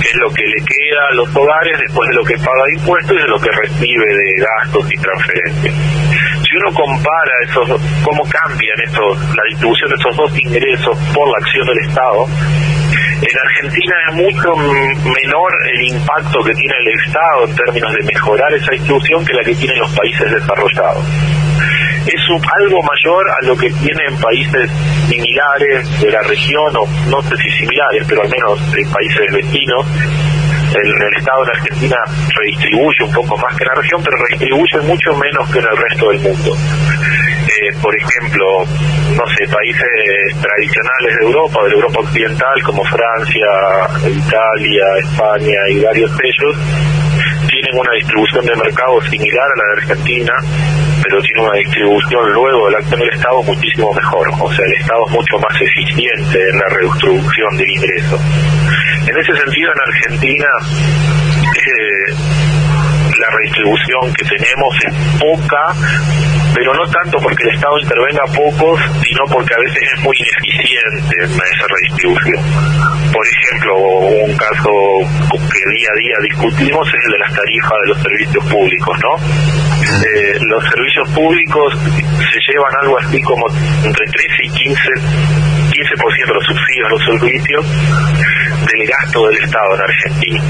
que 0.00 0.08
es 0.08 0.16
lo 0.16 0.32
que 0.32 0.42
le 0.42 0.64
queda 0.64 1.06
a 1.08 1.14
los 1.14 1.36
hogares 1.36 1.78
después 1.78 2.08
de 2.08 2.16
lo 2.16 2.24
que 2.24 2.34
paga 2.38 2.64
de 2.64 2.74
impuestos 2.74 3.16
y 3.16 3.20
de 3.20 3.28
lo 3.28 3.38
que 3.38 3.50
recibe 3.52 4.16
de 4.16 4.32
gastos 4.42 4.92
y 4.92 4.96
transferencias 4.98 5.74
si 6.52 6.56
uno 6.58 6.74
compara 6.74 7.32
esos, 7.48 7.80
cómo 8.02 8.22
cambian 8.28 8.76
esos, 8.86 9.18
la 9.34 9.42
distribución 9.48 9.88
de 9.88 9.96
esos 9.96 10.16
dos 10.16 10.38
ingresos 10.38 10.98
por 11.14 11.28
la 11.28 11.38
acción 11.38 11.66
del 11.66 11.78
Estado, 11.78 12.26
en 13.22 13.38
Argentina 13.38 13.94
es 14.08 14.14
mucho 14.16 14.56
menor 14.56 15.52
el 15.72 15.94
impacto 15.94 16.42
que 16.42 16.54
tiene 16.54 16.74
el 16.80 17.00
Estado 17.06 17.44
en 17.46 17.54
términos 17.54 17.92
de 17.94 18.02
mejorar 18.02 18.52
esa 18.52 18.72
distribución 18.72 19.24
que 19.24 19.32
la 19.34 19.44
que 19.44 19.54
tienen 19.54 19.78
los 19.78 19.92
países 19.92 20.30
desarrollados. 20.30 21.04
Es 22.06 22.20
algo 22.58 22.82
mayor 22.82 23.30
a 23.30 23.46
lo 23.46 23.56
que 23.56 23.70
tienen 23.70 24.16
países 24.20 24.68
similares 25.08 26.00
de 26.00 26.10
la 26.10 26.22
región, 26.22 26.76
o 26.76 26.86
no 27.08 27.22
sé 27.22 27.36
si 27.36 27.50
similares, 27.58 28.04
pero 28.08 28.22
al 28.22 28.28
menos 28.28 28.58
en 28.76 28.90
países 28.90 29.32
vecinos, 29.32 29.86
el, 30.74 31.16
Estado 31.16 31.44
en 31.44 31.50
Argentina 31.50 31.96
redistribuye 32.34 33.04
un 33.04 33.12
poco 33.12 33.36
más 33.36 33.54
que 33.56 33.64
la 33.64 33.74
región, 33.74 34.02
pero 34.02 34.16
redistribuye 34.16 34.80
mucho 34.80 35.14
menos 35.14 35.50
que 35.50 35.58
en 35.60 35.66
el 35.66 35.76
resto 35.76 36.08
del 36.08 36.20
mundo. 36.20 36.56
Por 37.80 37.94
ejemplo, 37.96 38.64
no 39.16 39.26
sé, 39.36 39.46
países 39.46 40.40
tradicionales 40.40 41.16
de 41.18 41.24
Europa, 41.24 41.64
de 41.64 41.72
Europa 41.72 42.00
occidental, 42.00 42.62
como 42.62 42.84
Francia, 42.84 43.46
Italia, 44.08 44.84
España 44.98 45.58
y 45.70 45.80
varios 45.80 46.16
de 46.16 46.24
ellos, 46.28 46.56
tienen 47.48 47.78
una 47.78 47.92
distribución 47.92 48.46
de 48.46 48.56
mercado 48.56 49.00
similar 49.02 49.44
a 49.44 49.58
la 49.58 49.64
de 49.64 49.80
Argentina, 49.82 50.32
pero 51.02 51.20
tiene 51.22 51.40
una 51.40 51.58
distribución 51.58 52.32
luego 52.32 52.66
de 52.66 52.72
la 52.72 52.78
acción 52.78 53.00
del 53.00 53.10
Estado 53.10 53.42
muchísimo 53.42 53.92
mejor. 53.92 54.28
O 54.40 54.52
sea, 54.52 54.64
el 54.66 54.72
Estado 54.74 55.06
es 55.06 55.12
mucho 55.12 55.38
más 55.38 55.60
eficiente 55.60 56.48
en 56.48 56.58
la 56.58 56.68
redistribución 56.68 57.56
del 57.56 57.70
ingreso. 57.70 58.18
En 59.06 59.18
ese 59.18 59.36
sentido, 59.36 59.70
en 59.72 59.80
Argentina, 59.94 60.48
eh, 61.54 62.14
redistribución 63.32 64.14
que 64.14 64.24
tenemos 64.24 64.74
es 64.86 64.94
poca, 65.18 65.74
pero 66.54 66.74
no 66.74 66.86
tanto 66.90 67.18
porque 67.18 67.42
el 67.44 67.54
Estado 67.54 67.78
intervenga 67.78 68.24
pocos, 68.34 68.80
sino 69.06 69.24
porque 69.30 69.54
a 69.54 69.58
veces 69.58 69.82
es 69.94 70.00
muy 70.02 70.16
ineficiente 70.16 71.24
en 71.24 71.30
esa 71.30 71.66
redistribución. 71.68 73.01
Por 73.12 73.26
ejemplo, 73.26 73.76
un 73.76 74.36
caso 74.36 74.70
que 75.30 75.70
día 75.70 75.88
a 75.90 75.96
día 75.96 76.16
discutimos 76.22 76.88
es 76.88 77.04
el 77.04 77.12
de 77.12 77.18
las 77.18 77.34
tarifas 77.34 77.78
de 77.82 77.88
los 77.88 78.02
servicios 78.02 78.44
públicos, 78.46 78.98
¿no? 79.02 79.16
Eh, 79.92 80.38
los 80.40 80.64
servicios 80.64 81.08
públicos 81.10 81.78
se 81.82 82.52
llevan 82.52 82.72
algo 82.80 82.98
así 82.98 83.20
como 83.20 83.46
entre 83.84 84.06
13 84.06 84.28
y 84.44 84.50
15, 84.50 84.80
15% 85.72 86.26
de 86.26 86.34
los 86.34 86.44
subsidios 86.44 86.86
a 86.86 86.90
los 86.90 87.04
servicios 87.04 87.66
del 88.66 88.86
gasto 88.86 89.26
del 89.28 89.44
Estado 89.44 89.74
en 89.74 89.80
Argentina. 89.80 90.42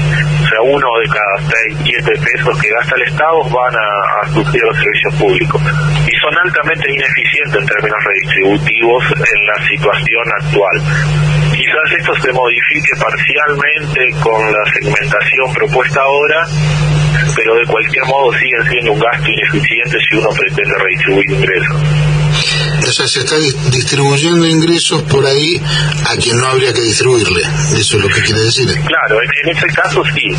O 0.43 0.47
sea, 0.47 0.61
uno 0.61 0.87
de 0.99 1.07
cada 1.09 1.51
6, 1.67 1.77
7 1.83 2.11
pesos 2.11 2.61
que 2.61 2.69
gasta 2.69 2.95
el 2.95 3.01
Estado 3.03 3.43
van 3.49 3.75
a, 3.75 4.21
a 4.21 4.33
subsidiar 4.33 4.67
los 4.67 4.77
servicios 4.77 5.15
públicos. 5.15 5.61
Y 6.07 6.15
son 6.19 6.33
altamente 6.45 6.91
ineficientes 6.91 7.59
en 7.59 7.65
términos 7.65 8.03
redistributivos 8.03 9.03
en 9.11 9.45
la 9.47 9.67
situación 9.67 10.25
actual. 10.39 11.32
Quizás 11.73 11.99
esto 11.99 12.13
se 12.21 12.31
modifique 12.31 12.93
parcialmente 12.99 14.21
con 14.21 14.45
la 14.53 14.63
segmentación 14.73 15.53
propuesta 15.55 16.01
ahora, 16.01 16.47
pero 17.35 17.55
de 17.55 17.65
cualquier 17.65 18.05
modo 18.05 18.31
siguen 18.33 18.69
siendo 18.69 18.91
un 18.91 18.99
gasto 18.99 19.27
ineficiente 19.27 19.97
si 20.07 20.15
uno 20.17 20.29
pretende 20.29 20.75
redistribuir 20.77 21.31
ingresos. 21.31 21.81
O 22.87 22.91
sea, 22.91 23.07
se 23.07 23.21
está 23.21 23.37
distribuyendo 23.71 24.45
ingresos 24.45 25.01
por 25.03 25.25
ahí 25.25 25.59
a 26.05 26.15
quien 26.17 26.37
no 26.37 26.45
habría 26.45 26.71
que 26.73 26.81
distribuirle. 26.81 27.41
Eso 27.41 27.97
es 27.97 28.03
lo 28.03 28.07
que 28.09 28.21
quiere 28.21 28.41
decir. 28.41 28.67
Claro, 28.85 29.19
en, 29.23 29.49
ese 29.49 29.67
caso 29.69 30.03
sí. 30.13 30.29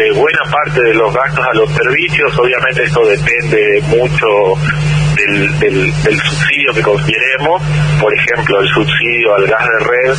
Eh, 0.00 0.12
buena 0.14 0.50
parte 0.50 0.80
de 0.80 0.94
los 0.94 1.12
gastos 1.12 1.44
a 1.44 1.54
los 1.54 1.70
servicios, 1.72 2.32
obviamente 2.38 2.84
esto 2.84 3.04
depende 3.04 3.82
mucho 3.88 4.26
del, 5.32 6.02
del, 6.02 6.20
subsidio 6.20 6.74
que 6.74 6.82
consideremos. 6.82 7.62
Por 8.00 8.14
ejemplo, 8.14 8.60
el 8.60 8.68
subsidio 8.68 9.34
al 9.34 9.46
gas 9.46 9.64
de 9.66 9.78
red 9.84 10.16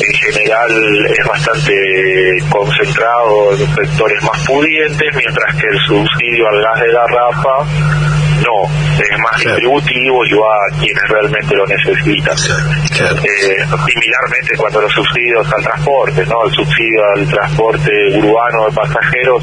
en 0.00 0.12
general 0.12 1.06
es 1.06 1.26
bastante 1.26 2.38
concentrado 2.50 3.52
en 3.52 3.60
los 3.60 3.74
sectores 3.74 4.22
más 4.22 4.46
pudientes, 4.46 5.14
mientras 5.14 5.54
que 5.56 5.66
el 5.66 5.78
subsidio 5.86 6.48
al 6.48 6.62
gas 6.62 6.80
de 6.80 6.92
garrafa 6.92 8.16
no, 8.42 8.68
es 9.02 9.18
más 9.18 9.40
distributivo 9.40 10.24
y 10.26 10.34
va 10.34 10.54
a 10.54 10.80
quienes 10.80 11.08
realmente 11.08 11.56
lo 11.56 11.66
necesitan. 11.66 12.36
Eh, 12.36 13.64
similarmente 13.92 14.56
cuando 14.56 14.80
los 14.82 14.92
subsidios 14.92 15.52
al 15.52 15.62
transporte, 15.62 16.26
¿no? 16.26 16.44
El 16.44 16.52
subsidio 16.52 17.04
al 17.14 17.26
transporte 17.26 17.90
urbano 18.14 18.66
de 18.66 18.72
pasajeros 18.72 19.42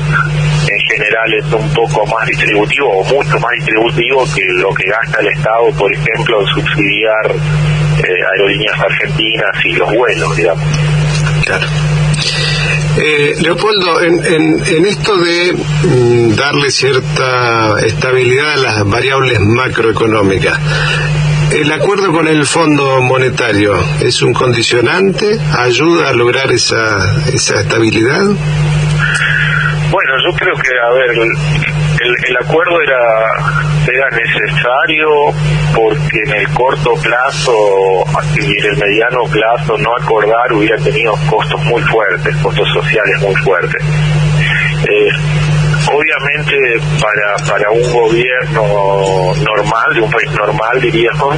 en 0.73 0.97
general 0.97 1.33
es 1.33 1.45
un 1.53 1.69
poco 1.73 2.05
más 2.07 2.27
distributivo 2.27 2.89
o 2.89 3.03
mucho 3.03 3.39
más 3.39 3.51
distributivo 3.55 4.25
que 4.33 4.43
lo 4.53 4.73
que 4.73 4.89
gasta 4.89 5.19
el 5.21 5.27
Estado, 5.27 5.71
por 5.77 5.93
ejemplo, 5.93 6.41
en 6.41 6.47
subsidiar 6.47 7.35
eh, 8.03 8.25
aerolíneas 8.31 8.79
argentinas 8.79 9.65
y 9.65 9.73
los 9.73 9.93
vuelos, 9.93 10.35
digamos. 10.35 10.65
Claro. 11.45 11.67
Eh, 12.97 13.35
Leopoldo, 13.41 14.01
en, 14.01 14.23
en, 14.23 14.85
esto 14.85 15.17
de 15.17 15.53
mm, 15.53 16.35
darle 16.35 16.69
cierta 16.69 17.79
estabilidad 17.83 18.53
a 18.53 18.57
las 18.57 18.87
variables 18.87 19.39
macroeconómicas, 19.39 20.59
¿el 21.51 21.71
acuerdo 21.71 22.11
con 22.11 22.27
el 22.27 22.45
Fondo 22.45 23.01
Monetario 23.01 23.73
es 23.99 24.21
un 24.21 24.33
condicionante? 24.33 25.39
¿Ayuda 25.57 26.09
a 26.09 26.13
lograr 26.13 26.51
esa, 26.51 27.19
esa 27.33 27.61
estabilidad? 27.61 28.27
Yo 30.23 30.31
creo 30.37 30.55
que, 30.55 30.71
a 30.79 30.89
ver, 30.91 31.11
el, 31.11 32.37
acuerdo 32.37 32.81
era, 32.81 33.33
era 33.91 34.09
necesario 34.09 35.09
porque 35.75 36.19
en 36.25 36.33
el 36.35 36.49
corto 36.53 36.93
plazo 37.01 38.05
y 38.37 38.57
en 38.57 38.65
el 38.65 38.77
mediano 38.77 39.23
plazo 39.25 39.77
no 39.79 39.93
acordar 39.97 40.53
hubiera 40.53 40.77
tenido 40.77 41.13
costos 41.29 41.61
muy 41.65 41.81
fuertes, 41.83 42.35
costos 42.37 42.69
sociales 42.69 43.19
muy 43.19 43.35
fuertes. 43.35 43.83
Eh, 44.87 45.09
obviamente 45.91 46.79
para, 47.01 47.35
para 47.47 47.71
un 47.71 47.91
gobierno 47.91 49.33
normal, 49.43 49.93
de 49.93 50.01
un 50.01 50.11
país 50.11 50.31
normal 50.31 50.81
diríamos, 50.81 51.35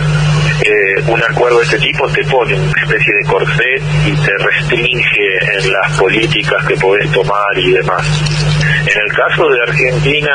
eh, 0.61 1.03
un 1.07 1.21
acuerdo 1.23 1.59
de 1.59 1.65
este 1.65 1.79
tipo 1.79 2.07
te 2.09 2.23
pone 2.25 2.53
una 2.53 2.81
especie 2.81 3.13
de 3.13 3.25
corset 3.25 3.83
y 4.05 4.11
te 4.13 4.37
restringe 4.37 5.57
en 5.57 5.71
las 5.71 5.91
políticas 5.99 6.65
que 6.65 6.75
podés 6.75 7.11
tomar 7.11 7.57
y 7.57 7.71
demás. 7.71 8.54
En 8.81 9.01
el 9.01 9.13
caso 9.13 9.49
de 9.49 9.61
Argentina, 9.67 10.31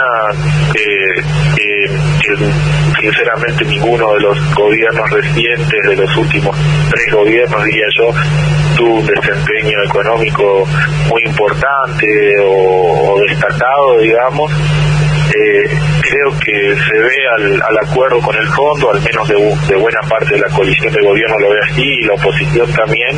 sinceramente 3.01 3.65
ninguno 3.65 4.15
de 4.15 4.21
los 4.21 4.55
gobiernos 4.55 5.11
recientes, 5.11 5.83
de 5.87 5.97
los 5.97 6.17
últimos 6.17 6.57
tres 6.91 7.13
gobiernos, 7.13 7.65
diría 7.65 7.87
yo, 7.97 8.11
tuvo 8.77 8.95
un 8.97 9.07
desempeño 9.07 9.83
económico 9.85 10.67
muy 11.09 11.23
importante 11.25 12.37
o, 12.41 13.21
destacado, 13.29 13.99
digamos. 13.99 14.53
Eh, 15.33 15.71
creo 16.01 16.39
que 16.41 16.75
se 16.75 16.99
ve 16.99 17.17
al, 17.37 17.63
al, 17.63 17.79
acuerdo 17.79 18.21
con 18.21 18.35
el 18.35 18.49
fondo, 18.49 18.91
al 18.91 19.01
menos 19.01 19.29
de, 19.29 19.35
de 19.69 19.77
buena 19.77 20.01
parte 20.09 20.35
de 20.35 20.41
la 20.41 20.49
coalición 20.49 20.93
de 20.93 21.03
gobierno 21.03 21.39
lo 21.39 21.51
ve 21.51 21.59
así, 21.71 21.83
y 21.83 22.05
la 22.05 22.15
oposición 22.15 22.73
también, 22.73 23.17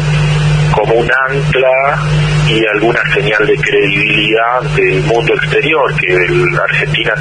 como 0.73 0.95
un 0.95 1.11
ancla 1.31 2.03
y 2.49 2.67
alguna 2.75 3.01
señal 3.15 3.47
de 3.47 3.57
credibilidad 3.57 4.59
ante 4.59 4.97
el 4.97 5.03
mundo 5.05 5.35
exterior, 5.35 5.95
que 5.97 6.13
la 6.55 6.63
Argentina 6.63 7.15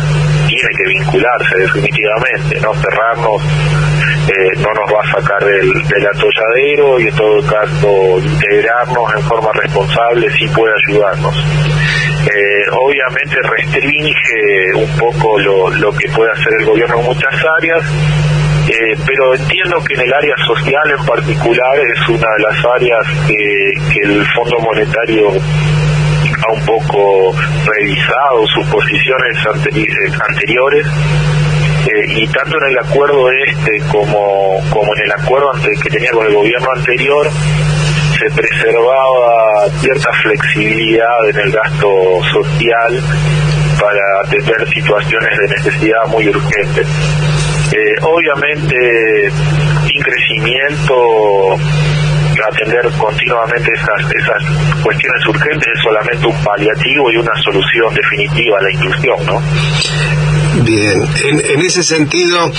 tiene 0.48 0.70
que 0.78 0.84
vincularse 0.88 1.58
definitivamente, 1.58 2.60
no 2.62 2.74
cerrarnos 2.76 3.42
eh, 4.28 4.52
no 4.58 4.72
nos 4.74 4.94
va 4.94 5.02
a 5.02 5.20
sacar 5.20 5.44
del, 5.44 5.74
del 5.88 6.08
atolladero 6.08 7.00
y 7.00 7.08
en 7.08 7.16
todo 7.16 7.42
caso 7.44 8.20
integrarnos 8.20 9.16
en 9.16 9.24
forma 9.24 9.52
responsable 9.54 10.30
sí 10.38 10.48
puede 10.50 10.74
ayudarnos. 10.88 11.36
Eh, 12.28 12.70
obviamente 12.72 13.36
restringe 13.42 14.76
un 14.76 14.98
poco 14.98 15.40
lo, 15.40 15.70
lo 15.72 15.92
que 15.94 16.08
puede 16.10 16.32
hacer 16.32 16.54
el 16.60 16.66
gobierno 16.66 17.00
en 17.00 17.06
muchas 17.06 17.34
áreas, 17.58 17.84
eh, 18.68 18.98
pero 19.06 19.36
entiendo 19.36 19.84
que 19.84 19.96
en 19.96 20.02
el 20.02 20.14
área 20.14 20.36
social 20.46 20.92
en 20.98 21.06
particular 21.06 21.80
es 21.80 22.10
una 22.10 22.28
de 22.38 22.44
las 22.44 22.66
áreas 22.66 23.08
que, 23.28 24.02
el 24.04 24.26
Fondo 24.36 24.60
Monetario 24.60 25.30
ha 25.30 26.52
un 26.52 26.66
poco 26.66 27.36
revisado 27.66 28.48
sus 28.48 28.66
posiciones 28.68 29.38
eh, 29.76 30.12
anteriores 30.28 30.88
eh, 31.88 32.14
y 32.16 32.28
tanto 32.28 32.58
en 32.58 32.72
el 32.72 32.80
acuerdo 32.80 33.30
este 33.32 33.80
como, 33.92 34.62
como 34.70 34.96
en 34.96 35.04
el 35.06 35.12
acuerdo 35.12 35.52
que 35.82 35.90
tenía 35.90 36.12
con 36.12 36.26
el 36.28 36.34
gobierno 36.34 36.72
anterior 36.72 37.30
se 38.18 38.30
preservaba 38.30 39.68
cierta 39.80 40.12
flexibilidad 40.22 41.30
en 41.30 41.40
el 41.40 41.52
gasto 41.52 42.20
social 42.32 43.02
para 43.80 44.22
atender 44.24 44.68
situaciones 44.70 45.38
de 45.40 45.48
necesidad 45.56 46.06
muy 46.08 46.28
urgentes. 46.30 46.88
Eh, 47.74 47.96
obviamente, 48.02 49.32
sin 49.88 50.02
crecimiento, 50.02 51.58
atender 52.48 52.90
continuamente 52.98 53.72
esas, 53.74 54.12
esas 54.12 54.82
cuestiones 54.84 55.26
urgentes 55.28 55.68
es 55.76 55.82
solamente 55.84 56.26
un 56.26 56.44
paliativo 56.44 57.12
y 57.12 57.18
una 57.18 57.36
solución 57.42 57.94
definitiva 57.94 58.60
a 58.60 58.64
la 58.64 58.72
inclusión, 58.72 59.26
¿no? 59.26 59.42
Bien, 60.64 61.02
en, 61.24 61.62
ese 61.62 61.82
sentido, 61.82 62.52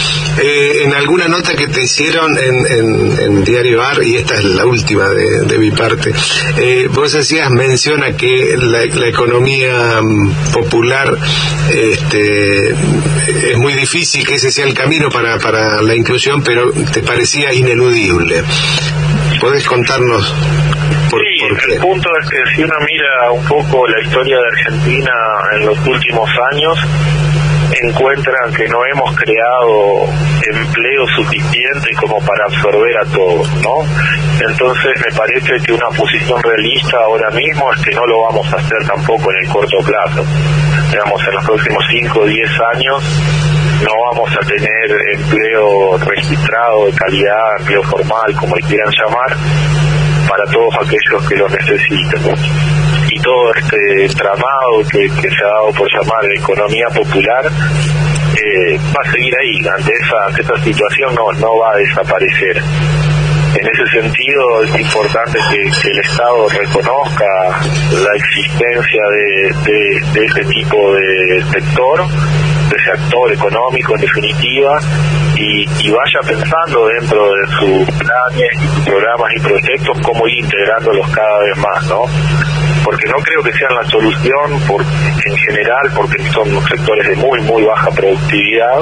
eh, 0.42 0.82
en 0.84 0.94
alguna 0.94 1.28
nota 1.28 1.54
que 1.54 1.68
te 1.68 1.82
hicieron 1.82 2.36
en, 2.38 3.44
Diario 3.44 3.82
AR, 3.82 4.02
y 4.02 4.16
esta 4.16 4.36
es 4.36 4.44
la 4.44 4.64
última 4.64 5.08
de, 5.08 5.58
mi 5.58 5.70
parte, 5.70 6.12
eh, 6.56 6.88
vos 6.90 7.14
hacías 7.14 7.50
mención 7.50 8.02
a 8.02 8.16
que 8.16 8.56
la, 8.56 8.82
economía 8.82 10.00
popular 10.52 11.16
este, 11.70 12.70
es 12.70 13.58
muy 13.58 13.74
difícil 13.74 14.26
que 14.26 14.34
ese 14.34 14.50
sea 14.50 14.64
el 14.64 14.74
camino 14.74 15.10
para, 15.10 15.38
para 15.38 15.82
la 15.82 15.94
inclusión, 15.94 16.42
pero 16.42 16.72
te 16.72 17.02
parecía 17.02 17.52
ineludible. 17.52 18.42
¿Podés 19.42 19.66
contarnos 19.66 20.32
por, 21.10 21.20
sí, 21.20 21.72
El 21.72 21.80
punto 21.80 22.08
es 22.20 22.30
que 22.30 22.54
si 22.54 22.62
uno 22.62 22.74
mira 22.78 23.32
un 23.32 23.44
poco 23.44 23.88
la 23.88 24.00
historia 24.00 24.36
de 24.36 24.46
Argentina 24.46 25.12
en 25.56 25.66
los 25.66 25.78
últimos 25.84 26.30
años, 26.52 26.78
encuentran 27.82 28.54
que 28.54 28.68
no 28.68 28.78
hemos 28.86 29.16
creado 29.16 30.04
empleo 30.48 31.06
suficiente 31.16 31.90
como 32.00 32.20
para 32.20 32.44
absorber 32.44 32.96
a 32.98 33.04
todos, 33.06 33.52
¿no? 33.62 33.82
Entonces 34.48 34.92
me 35.04 35.16
parece 35.16 35.60
que 35.66 35.72
una 35.72 35.88
posición 35.88 36.40
realista 36.40 36.98
ahora 36.98 37.28
mismo 37.30 37.72
es 37.72 37.80
que 37.82 37.90
no 37.96 38.06
lo 38.06 38.22
vamos 38.22 38.46
a 38.52 38.56
hacer 38.58 38.86
tampoco 38.86 39.32
en 39.32 39.38
el 39.44 39.48
corto 39.48 39.78
plazo. 39.78 40.24
Digamos, 40.88 41.20
en 41.26 41.34
los 41.34 41.44
próximos 41.44 41.84
5 41.90 42.20
o 42.20 42.26
10 42.26 42.50
años 42.74 43.02
no 43.82 43.90
vamos 44.10 44.30
a 44.36 44.46
tener 44.46 44.90
empleo 45.14 45.98
registrado 45.98 46.86
de 46.86 46.92
calidad, 46.92 47.60
empleo 47.60 47.82
formal, 47.84 48.36
como 48.36 48.54
quieran 48.54 48.90
llamar, 48.90 49.36
para 50.28 50.44
todos 50.46 50.74
aquellos 50.76 51.28
que 51.28 51.36
lo 51.36 51.48
necesiten 51.48 52.22
y 53.08 53.20
todo 53.20 53.52
este 53.54 54.08
tramado 54.14 54.82
que, 54.90 55.08
se 55.08 55.44
ha 55.44 55.48
dado 55.48 55.72
por 55.72 55.88
llamar 55.92 56.24
economía 56.36 56.88
popular 56.88 57.44
eh, 57.46 58.78
va 58.78 59.02
a 59.04 59.12
seguir 59.12 59.34
ahí, 59.36 59.68
ante 59.68 59.92
esa, 59.92 60.64
situación 60.64 61.14
no, 61.14 61.58
va 61.58 61.72
a 61.72 61.76
desaparecer. 61.76 62.62
En 63.54 63.68
ese 63.68 64.00
sentido 64.00 64.64
es 64.64 64.80
importante 64.80 65.38
que, 65.50 65.90
el 65.90 65.98
Estado 65.98 66.48
reconozca 66.48 67.24
la 67.92 68.16
existencia 68.16 69.02
de, 69.10 70.00
de 70.14 70.24
este 70.24 70.44
tipo 70.46 70.94
de 70.94 71.44
sector 71.52 72.06
ese 72.76 72.90
actor 72.90 73.32
económico 73.32 73.94
en 73.94 74.00
definitiva 74.00 74.78
y, 75.36 75.90
vaya 75.90 76.20
pensando 76.26 76.86
dentro 76.88 77.32
de 77.32 77.46
sus 77.58 77.96
planes, 77.96 78.84
programas 78.84 79.32
y 79.36 79.40
proyectos 79.40 79.98
cómo 80.02 80.26
ir 80.28 80.44
integrándolos 80.44 81.08
cada 81.10 81.40
vez 81.40 81.56
más, 81.58 81.86
¿no? 81.88 82.02
Porque 82.84 83.06
no 83.08 83.16
creo 83.16 83.42
que 83.42 83.52
sean 83.52 83.74
la 83.74 83.84
solución 83.84 84.60
por, 84.66 84.82
en 84.82 85.36
general, 85.36 85.90
porque 85.94 86.22
son 86.30 86.48
sectores 86.68 87.08
de 87.08 87.16
muy, 87.16 87.40
muy 87.42 87.62
baja 87.64 87.90
productividad, 87.90 88.80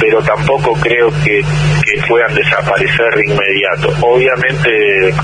pero 0.00 0.22
tampoco 0.22 0.72
creo 0.74 1.10
que, 1.24 1.42
que 1.42 2.02
puedan 2.08 2.34
desaparecer 2.34 3.14
de 3.14 3.24
inmediato. 3.26 3.94
Obviamente 4.00 5.14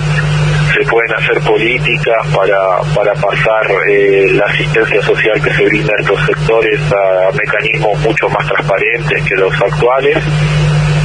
se 0.73 0.83
pueden 0.91 1.13
hacer 1.15 1.41
políticas 1.41 2.27
para, 2.35 2.81
para 2.95 3.13
pasar 3.15 3.67
eh, 3.89 4.29
la 4.33 4.45
asistencia 4.47 5.03
social 5.03 5.43
que 5.43 5.53
se 5.53 5.65
brinda 5.65 5.93
a 5.97 6.01
estos 6.01 6.27
sectores 6.27 6.81
a 6.93 7.31
mecanismos 7.33 7.99
mucho 8.01 8.29
más 8.29 8.47
transparentes 8.47 9.25
que 9.25 9.35
los 9.37 9.53
actuales 9.61 10.23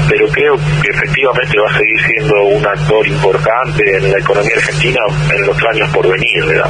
pero 0.07 0.27
creo 0.29 0.55
que 0.81 0.89
efectivamente 0.89 1.57
va 1.59 1.69
a 1.69 1.77
seguir 1.77 2.01
siendo 2.05 2.43
un 2.43 2.65
actor 2.65 3.07
importante 3.07 3.97
en 3.97 4.11
la 4.11 4.19
economía 4.19 4.53
argentina 4.55 4.99
en 5.33 5.45
los 5.45 5.57
años 5.63 5.89
por 5.91 6.07
venir, 6.07 6.45
¿verdad? 6.45 6.69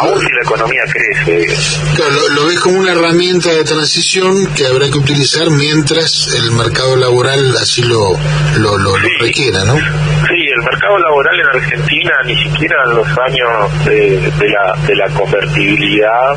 Aún 0.00 0.20
si 0.20 0.32
la 0.32 0.42
economía 0.42 0.82
crece. 0.90 1.54
Claro, 1.94 2.28
lo, 2.34 2.46
ves 2.46 2.60
como 2.60 2.78
una 2.78 2.92
herramienta 2.92 3.50
de 3.50 3.64
transición 3.64 4.54
que 4.54 4.66
habrá 4.66 4.90
que 4.90 4.98
utilizar 4.98 5.50
mientras 5.50 6.34
el 6.34 6.52
mercado 6.52 6.96
laboral 6.96 7.56
así 7.56 7.82
lo, 7.82 8.18
lo, 8.58 8.78
lo, 8.78 8.96
requiera, 9.20 9.64
¿no? 9.64 9.74
Sí, 9.74 10.35
mercado 10.70 10.98
laboral 10.98 11.40
en 11.40 11.46
Argentina 11.46 12.12
ni 12.24 12.36
siquiera 12.36 12.76
en 12.84 12.96
los 12.96 13.18
años 13.18 13.84
de, 13.84 14.48
la, 14.48 14.76
de 14.86 14.96
la 14.96 15.08
convertibilidad 15.10 16.36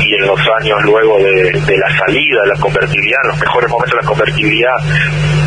y 0.00 0.14
en 0.14 0.26
los 0.26 0.40
años 0.60 0.82
luego 0.84 1.18
de, 1.18 1.52
la 1.52 1.98
salida 1.98 2.42
de 2.42 2.48
la 2.48 2.60
convertibilidad, 2.60 3.18
en 3.24 3.28
los 3.30 3.38
mejores 3.38 3.70
momentos 3.70 3.96
de 3.96 4.02
la 4.02 4.08
convertibilidad 4.08 4.76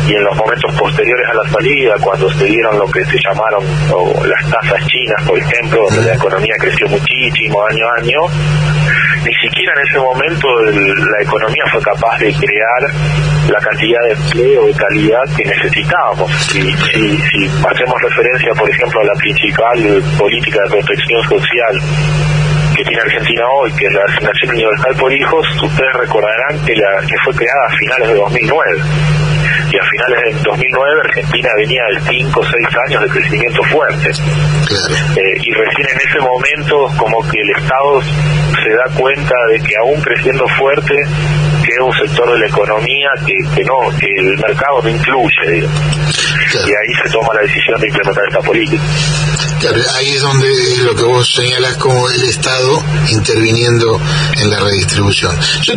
y 0.06 0.14
en 0.14 0.24
los 0.24 0.36
momentos 0.36 0.74
posteriores 0.74 1.28
a 1.30 1.34
la 1.34 1.50
salida, 1.50 1.94
cuando 2.00 2.30
se 2.30 2.44
dieron 2.44 2.78
lo 2.78 2.86
que 2.90 3.04
se 3.04 3.18
llamaron 3.18 3.64
las 4.26 4.50
tasas 4.50 4.86
chinas, 4.86 5.22
por 5.26 5.38
ejemplo, 5.38 5.84
donde 5.88 6.02
la 6.02 6.14
economía 6.14 6.54
creció 6.58 6.88
muchísimo 6.88 7.64
año 7.66 7.86
a 7.88 8.00
año, 8.00 8.18
ni 9.24 9.34
siquiera 9.34 9.72
en 9.76 9.88
ese 9.88 9.98
momento 9.98 10.48
la 10.62 11.22
economía 11.22 11.64
fue 11.70 11.80
capaz 11.82 12.18
de 12.18 12.32
crear 12.34 12.82
la 13.48 13.58
cantidad 13.60 14.00
de 14.02 14.12
empleo 14.12 14.66
de 14.66 14.74
calidad 14.74 15.22
que 15.36 15.44
necesitábamos. 15.44 16.30
Si, 16.46 16.60
si, 16.60 17.50
hacemos 17.68 18.02
referencia, 18.02 18.52
por 18.54 18.68
ejemplo, 18.68 19.00
a 19.00 19.04
la 19.04 19.14
principal 19.14 20.02
política 20.18 20.62
de 20.62 20.70
protección 20.70 21.22
social 21.24 21.80
que 22.76 22.84
tiene 22.84 23.02
Argentina 23.02 23.44
hoy, 23.54 23.72
que 23.72 23.86
es 23.86 23.92
la 23.92 24.04
asignación 24.04 24.50
universal 24.50 24.94
por 24.96 25.12
hijos, 25.12 25.62
ustedes 25.62 25.94
recordarán 25.94 26.64
que, 26.64 26.74
la, 26.74 27.06
que 27.06 27.14
fue 27.24 27.34
creada 27.34 27.66
a 27.66 27.76
finales 27.76 28.08
de 28.08 28.14
2009. 28.14 28.82
Y 29.72 29.78
a 29.78 29.84
finales 29.84 30.34
de 30.34 30.42
2009 30.42 31.00
Argentina 31.04 31.48
venía 31.56 31.82
de 31.94 32.00
5 32.00 32.40
o 32.40 32.44
6 32.44 32.54
años 32.88 33.02
de 33.02 33.08
crecimiento 33.08 33.62
fuerte. 33.64 34.10
Eh, 34.10 35.40
y 35.42 35.54
recién 35.54 35.88
en 35.88 35.96
ese 35.96 36.20
momento 36.20 36.92
como 36.98 37.26
que 37.26 37.40
el 37.40 37.50
Estado 37.56 38.02
se 38.02 38.70
da 38.70 38.84
cuenta 38.94 39.34
de 39.48 39.60
que 39.60 39.76
aún 39.76 40.00
creciendo 40.02 40.46
fuerte 40.48 40.94
queda 41.64 41.84
un 41.84 41.92
sector 41.94 42.32
de 42.32 42.38
la 42.40 42.46
economía 42.46 43.08
que, 43.24 43.34
que 43.54 43.64
no, 43.64 43.80
que 43.98 44.06
el 44.18 44.36
mercado 44.38 44.82
no 44.82 44.90
incluye. 44.90 45.58
Y 45.58 46.70
ahí 46.70 46.94
se 47.02 47.10
toma 47.10 47.32
la 47.34 47.40
decisión 47.40 47.80
de 47.80 47.88
implementar 47.88 48.24
esta 48.28 48.40
política. 48.40 48.82
Ahí 49.68 50.08
es 50.08 50.22
donde 50.22 50.76
lo 50.78 50.96
que 50.96 51.04
vos 51.04 51.32
señalás 51.32 51.76
como 51.76 52.10
el 52.10 52.24
Estado 52.24 52.82
interviniendo 53.10 54.00
en 54.36 54.50
la 54.50 54.58
redistribución. 54.58 55.36
Yo, 55.62 55.74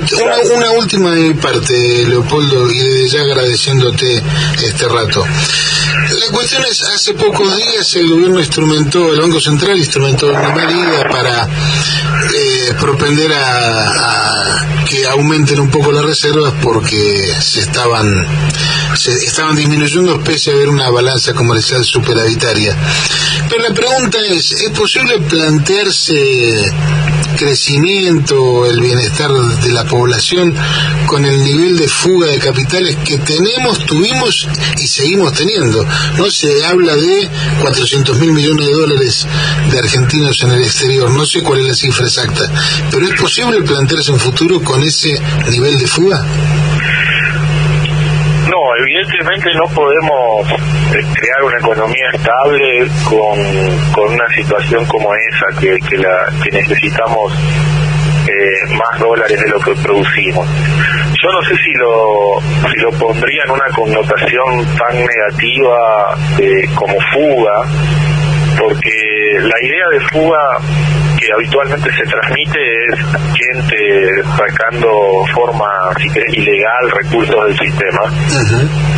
una, 0.55 0.71
última 0.71 1.11
de 1.11 1.21
mi 1.21 1.33
parte, 1.35 2.05
Leopoldo, 2.07 2.69
y 2.71 2.77
desde 2.79 3.09
ya 3.09 3.21
agradeciéndote 3.21 4.23
este 4.63 4.87
rato. 4.87 5.23
La 5.23 6.31
cuestión 6.31 6.63
es, 6.65 6.81
hace 6.81 7.13
pocos 7.13 7.55
días 7.57 7.95
el 7.95 8.09
gobierno 8.09 8.39
instrumentó, 8.39 9.13
el 9.13 9.21
Banco 9.21 9.39
Central 9.39 9.77
instrumentó 9.77 10.27
una 10.29 10.49
medida 10.49 11.07
para... 11.09 11.47
Eh, 12.33 12.73
propender 12.79 13.31
a, 13.33 14.85
que 14.89 15.05
aumenten 15.07 15.59
un 15.59 15.69
poco 15.69 15.91
las 15.91 16.05
reservas 16.05 16.53
porque 16.61 17.33
se 17.39 17.61
estaban 17.61 18.25
se 18.95 19.11
estaban 19.11 19.55
disminuyendo 19.55 20.19
pese 20.21 20.51
a 20.51 20.53
haber 20.53 20.69
una 20.69 20.89
balanza 20.89 21.33
comercial 21.33 21.83
superavitaria. 21.83 22.75
Pero 23.49 23.69
la 23.69 23.75
pregunta 23.75 24.17
es, 24.29 24.51
¿es 24.51 24.69
posible 24.71 25.19
plantearse 25.19 26.71
crecimiento, 27.35 28.65
el 28.65 28.79
bienestar 28.79 29.31
de 29.31 29.71
la 29.71 29.83
población 29.85 30.55
con 31.05 31.25
el 31.25 31.43
nivel 31.43 31.77
de 31.77 31.87
fuga 31.87 32.27
de 32.27 32.39
capitales 32.39 32.95
que 32.97 33.17
tenemos, 33.17 33.85
tuvimos 33.85 34.47
y 34.77 34.87
seguimos 34.87 35.33
teniendo. 35.33 35.85
No 36.17 36.29
se 36.29 36.65
habla 36.65 36.95
de 36.95 37.29
400 37.61 38.19
mil 38.19 38.31
millones 38.31 38.67
de 38.67 38.73
dólares 38.73 39.27
de 39.71 39.79
argentinos 39.79 40.41
en 40.43 40.51
el 40.51 40.63
exterior, 40.63 41.09
no 41.11 41.25
sé 41.25 41.41
cuál 41.43 41.59
es 41.61 41.67
la 41.67 41.73
cifra 41.73 42.05
exacta, 42.05 42.49
pero 42.91 43.07
¿es 43.07 43.19
posible 43.19 43.61
plantearse 43.61 44.11
un 44.11 44.19
futuro 44.19 44.61
con 44.61 44.83
ese 44.83 45.19
nivel 45.49 45.77
de 45.77 45.87
fuga? 45.87 46.25
No, 48.47 48.57
evidentemente 48.79 49.49
no 49.55 49.65
podemos 49.73 50.49
eh, 50.51 51.03
crear 51.13 51.43
una 51.43 51.57
economía 51.57 52.09
estable 52.13 52.87
con, 53.03 53.91
con 53.91 54.13
una 54.13 54.27
situación 54.35 54.85
como 54.85 55.09
esa, 55.15 55.59
que, 55.59 55.79
que, 55.79 55.97
la, 55.97 56.31
que 56.43 56.51
necesitamos 56.51 57.33
eh, 58.27 58.75
más 58.75 58.99
dólares 58.99 59.39
de 59.39 59.49
lo 59.49 59.59
que 59.59 59.75
producimos. 59.75 60.47
Yo 61.21 61.31
no 61.31 61.41
sé 61.43 61.55
si 61.57 61.71
lo, 61.73 62.39
si 62.69 62.79
lo 62.79 62.91
pondría 62.91 63.43
en 63.45 63.51
una 63.51 63.65
connotación 63.75 64.65
tan 64.77 64.95
negativa 64.97 66.15
eh, 66.39 66.67
como 66.75 66.95
fuga, 67.13 67.63
porque 68.59 69.39
la 69.41 69.61
idea 69.61 69.87
de 69.91 69.99
fuga 70.11 70.59
que 71.17 71.31
habitualmente 71.31 71.89
se 71.91 72.03
transmite 72.03 72.59
es 72.89 72.99
gente 73.33 74.23
sacando 74.37 75.25
forma, 75.33 75.67
si 75.99 76.09
querés, 76.09 76.33
ilegal 76.33 76.91
recursos 76.91 77.45
del 77.45 77.57
sistema. 77.57 78.01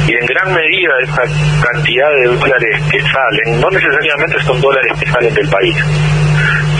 Y 0.07 0.13
en 0.13 0.25
gran 0.25 0.53
medida 0.53 0.91
esa 1.03 1.23
cantidad 1.61 2.09
de 2.11 2.25
dólares 2.35 2.81
que 2.91 2.99
salen, 3.01 3.61
no 3.61 3.69
necesariamente 3.69 4.41
son 4.43 4.59
dólares 4.61 4.91
que 4.99 5.05
salen 5.11 5.33
del 5.33 5.49
país. 5.49 5.75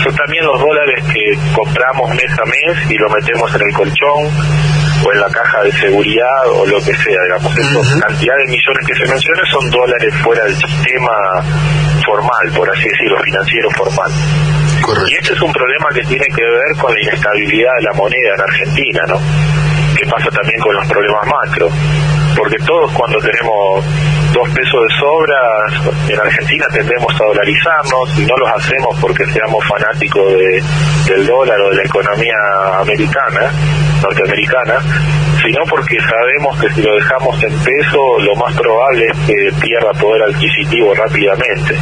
Son 0.07 0.15
también 0.15 0.45
los 0.45 0.57
dólares 0.57 1.03
que 1.11 1.37
compramos 1.53 2.09
mes 2.11 2.31
a 2.39 2.45
mes 2.45 2.91
y 2.91 2.95
lo 2.95 3.09
metemos 3.09 3.53
en 3.53 3.61
el 3.61 3.73
colchón 3.73 4.23
o 5.03 5.11
en 5.11 5.19
la 5.19 5.27
caja 5.27 5.63
de 5.63 5.71
seguridad 5.73 6.47
o 6.47 6.65
lo 6.65 6.77
que 6.77 6.95
sea, 6.95 7.23
digamos. 7.23 7.57
Esa 7.57 7.99
cantidad 8.07 8.37
de 8.37 8.45
millones 8.45 8.87
que 8.87 8.95
se 8.95 9.05
menciona 9.05 9.41
son 9.51 9.69
dólares 9.69 10.13
fuera 10.23 10.45
del 10.45 10.55
sistema 10.55 11.11
formal, 12.05 12.51
por 12.55 12.69
así 12.69 12.87
decirlo, 12.87 13.19
financiero 13.19 13.69
formal. 13.71 14.09
Y 15.09 15.13
este 15.15 15.33
es 15.33 15.41
un 15.41 15.51
problema 15.51 15.89
que 15.93 16.03
tiene 16.03 16.25
que 16.27 16.41
ver 16.41 16.77
con 16.79 16.93
la 16.93 17.01
inestabilidad 17.01 17.71
de 17.75 17.83
la 17.83 17.93
moneda 17.93 18.35
en 18.35 18.41
Argentina, 18.41 19.01
¿no? 19.09 19.19
Que 19.93 20.05
pasa 20.05 20.31
también 20.31 20.61
con 20.61 20.73
los 20.73 20.87
problemas 20.87 21.27
macro. 21.27 21.69
Porque 22.37 22.57
todos 22.65 22.91
cuando 22.93 23.17
tenemos 23.19 23.83
dos 24.33 24.49
pesos 24.49 24.81
de 24.87 24.95
sobra, 24.99 25.39
en 26.07 26.19
Argentina 26.19 26.65
tendemos 26.71 27.13
a 27.19 27.23
dolarizarnos 27.23 28.19
y 28.19 28.25
no 28.25 28.37
los 28.37 28.49
hacemos 28.51 28.97
porque 29.01 29.25
seamos 29.25 29.65
fanáticos 29.65 30.33
de, 30.33 30.63
del 31.07 31.25
dólar 31.25 31.59
o 31.61 31.69
de 31.69 31.77
la 31.77 31.83
economía 31.83 32.35
americana, 32.79 33.51
norteamericana, 34.03 34.79
sino 35.41 35.63
porque 35.65 35.97
sabemos 35.99 36.59
que 36.59 36.69
si 36.69 36.81
lo 36.81 36.93
dejamos 36.93 37.43
en 37.43 37.57
peso, 37.59 38.19
lo 38.19 38.35
más 38.35 38.53
probable 38.55 39.07
es 39.07 39.17
que 39.25 39.51
pierda 39.59 39.91
poder 39.93 40.23
adquisitivo 40.23 40.93
rápidamente. 40.93 41.75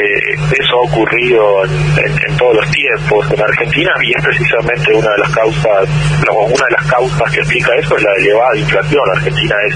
Eso 0.00 0.76
ha 0.76 0.80
ocurrido 0.80 1.64
en, 1.64 2.36
todos 2.36 2.56
los 2.56 2.70
tiempos 2.70 3.30
en 3.30 3.42
Argentina 3.42 3.92
y 4.02 4.10
es 4.16 4.24
precisamente 4.24 4.94
una 4.94 5.10
de 5.10 5.18
las 5.18 5.30
causas, 5.30 5.88
una 6.28 6.64
de 6.64 6.72
las 6.72 6.86
causas 6.86 7.32
que 7.32 7.40
explica 7.40 7.74
eso 7.76 7.96
es 7.96 8.02
la 8.02 8.14
elevada 8.14 8.56
inflación. 8.56 9.02
Argentina 9.10 9.54
es 9.66 9.74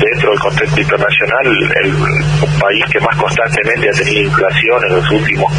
dentro 0.00 0.30
del 0.30 0.38
contexto 0.40 0.80
internacional 0.80 1.46
el, 1.82 1.92
país 2.60 2.84
que 2.90 3.00
más 3.00 3.16
constantemente 3.16 3.88
ha 3.88 3.92
tenido 3.92 4.22
inflación 4.22 4.84
en 4.84 4.96
los 4.96 5.10
últimos 5.10 5.52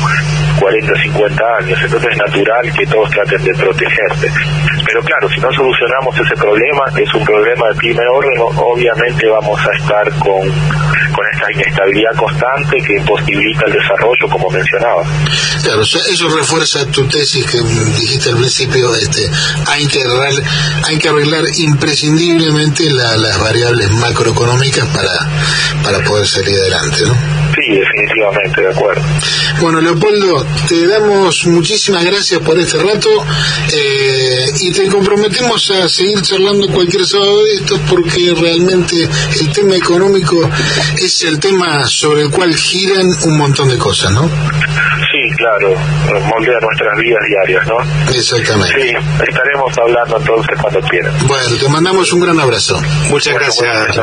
40, 0.59 1.01
50 1.01 1.43
años. 1.59 1.79
Entonces 1.83 2.11
es 2.11 2.17
natural 2.17 2.73
que 2.73 2.85
todos 2.87 3.09
traten 3.11 3.43
de 3.43 3.53
protegerse. 3.53 4.31
Pero 4.85 5.01
claro, 5.01 5.29
si 5.29 5.39
no 5.39 5.51
solucionamos 5.51 6.17
ese 6.19 6.35
problema, 6.35 6.85
que 6.95 7.03
es 7.03 7.13
un 7.13 7.23
problema 7.25 7.67
de 7.69 7.75
primer 7.75 8.07
orden, 8.07 8.39
obviamente 8.39 9.27
vamos 9.27 9.59
a 9.67 9.71
estar 9.75 10.09
con, 10.19 10.41
con 11.11 11.25
esta 11.33 11.51
inestabilidad 11.51 12.15
constante 12.15 12.81
que 12.81 12.93
imposibilita 12.97 13.65
el 13.65 13.73
desarrollo, 13.73 13.96
como 14.29 14.49
mencionaba. 14.49 15.03
Claro, 15.63 15.81
eso 15.81 16.29
refuerza 16.29 16.85
tu 16.87 17.07
tesis 17.07 17.45
que 17.45 17.61
dijiste 17.61 18.29
al 18.29 18.37
principio, 18.37 18.95
este, 18.95 19.29
hay 19.67 19.85
que 19.87 20.01
arreglar, 20.01 20.43
hay 20.83 20.97
que 20.97 21.09
arreglar 21.09 21.43
imprescindiblemente 21.57 22.89
las 22.91 23.39
variables 23.39 23.89
macroeconómicas 23.91 24.87
para, 24.87 25.29
para 25.83 26.03
poder 26.03 26.27
salir 26.27 26.55
adelante, 26.59 27.05
¿no? 27.05 27.13
Sí, 27.55 27.81
definitivamente, 27.97 28.61
de 28.61 28.69
acuerdo. 28.69 29.01
Bueno, 29.61 29.81
Leopoldo, 29.81 30.45
te 30.67 30.87
damos 30.87 31.45
muchísimas 31.47 32.05
gracias 32.05 32.39
por 32.41 32.57
este 32.59 32.77
rato 32.77 33.09
eh, 33.73 34.45
y 34.61 34.71
te 34.71 34.87
comprometemos 34.87 35.71
a 35.71 35.89
seguir 35.89 36.21
charlando 36.21 36.67
cualquier 36.67 37.05
sábado 37.05 37.43
de 37.43 37.55
estos 37.55 37.79
porque 37.89 38.35
realmente 38.39 39.07
el 39.39 39.51
tema 39.51 39.75
económico 39.75 40.37
es 40.97 41.23
el 41.23 41.39
tema 41.39 41.85
sobre 41.87 42.23
el 42.23 42.31
cual 42.31 42.55
giran 42.55 43.07
un 43.25 43.37
montón 43.37 43.69
de 43.69 43.77
cosas, 43.77 44.11
¿no? 44.11 44.23
Sí, 44.23 45.35
claro, 45.37 45.73
moldea 46.29 46.59
nuestras 46.59 46.97
vidas 46.99 47.23
diarias, 47.27 47.67
¿no? 47.67 47.77
Exactamente. 48.13 48.81
Sí, 48.81 48.93
estaremos 49.27 49.77
hablando 49.77 50.17
entonces 50.17 50.57
cuando 50.61 50.81
quieran. 50.81 51.13
Bueno, 51.27 51.55
te 51.59 51.69
mandamos 51.69 52.11
un 52.13 52.19
gran 52.19 52.39
abrazo. 52.39 52.79
Muchas 53.09 53.33
gracias. 53.33 53.97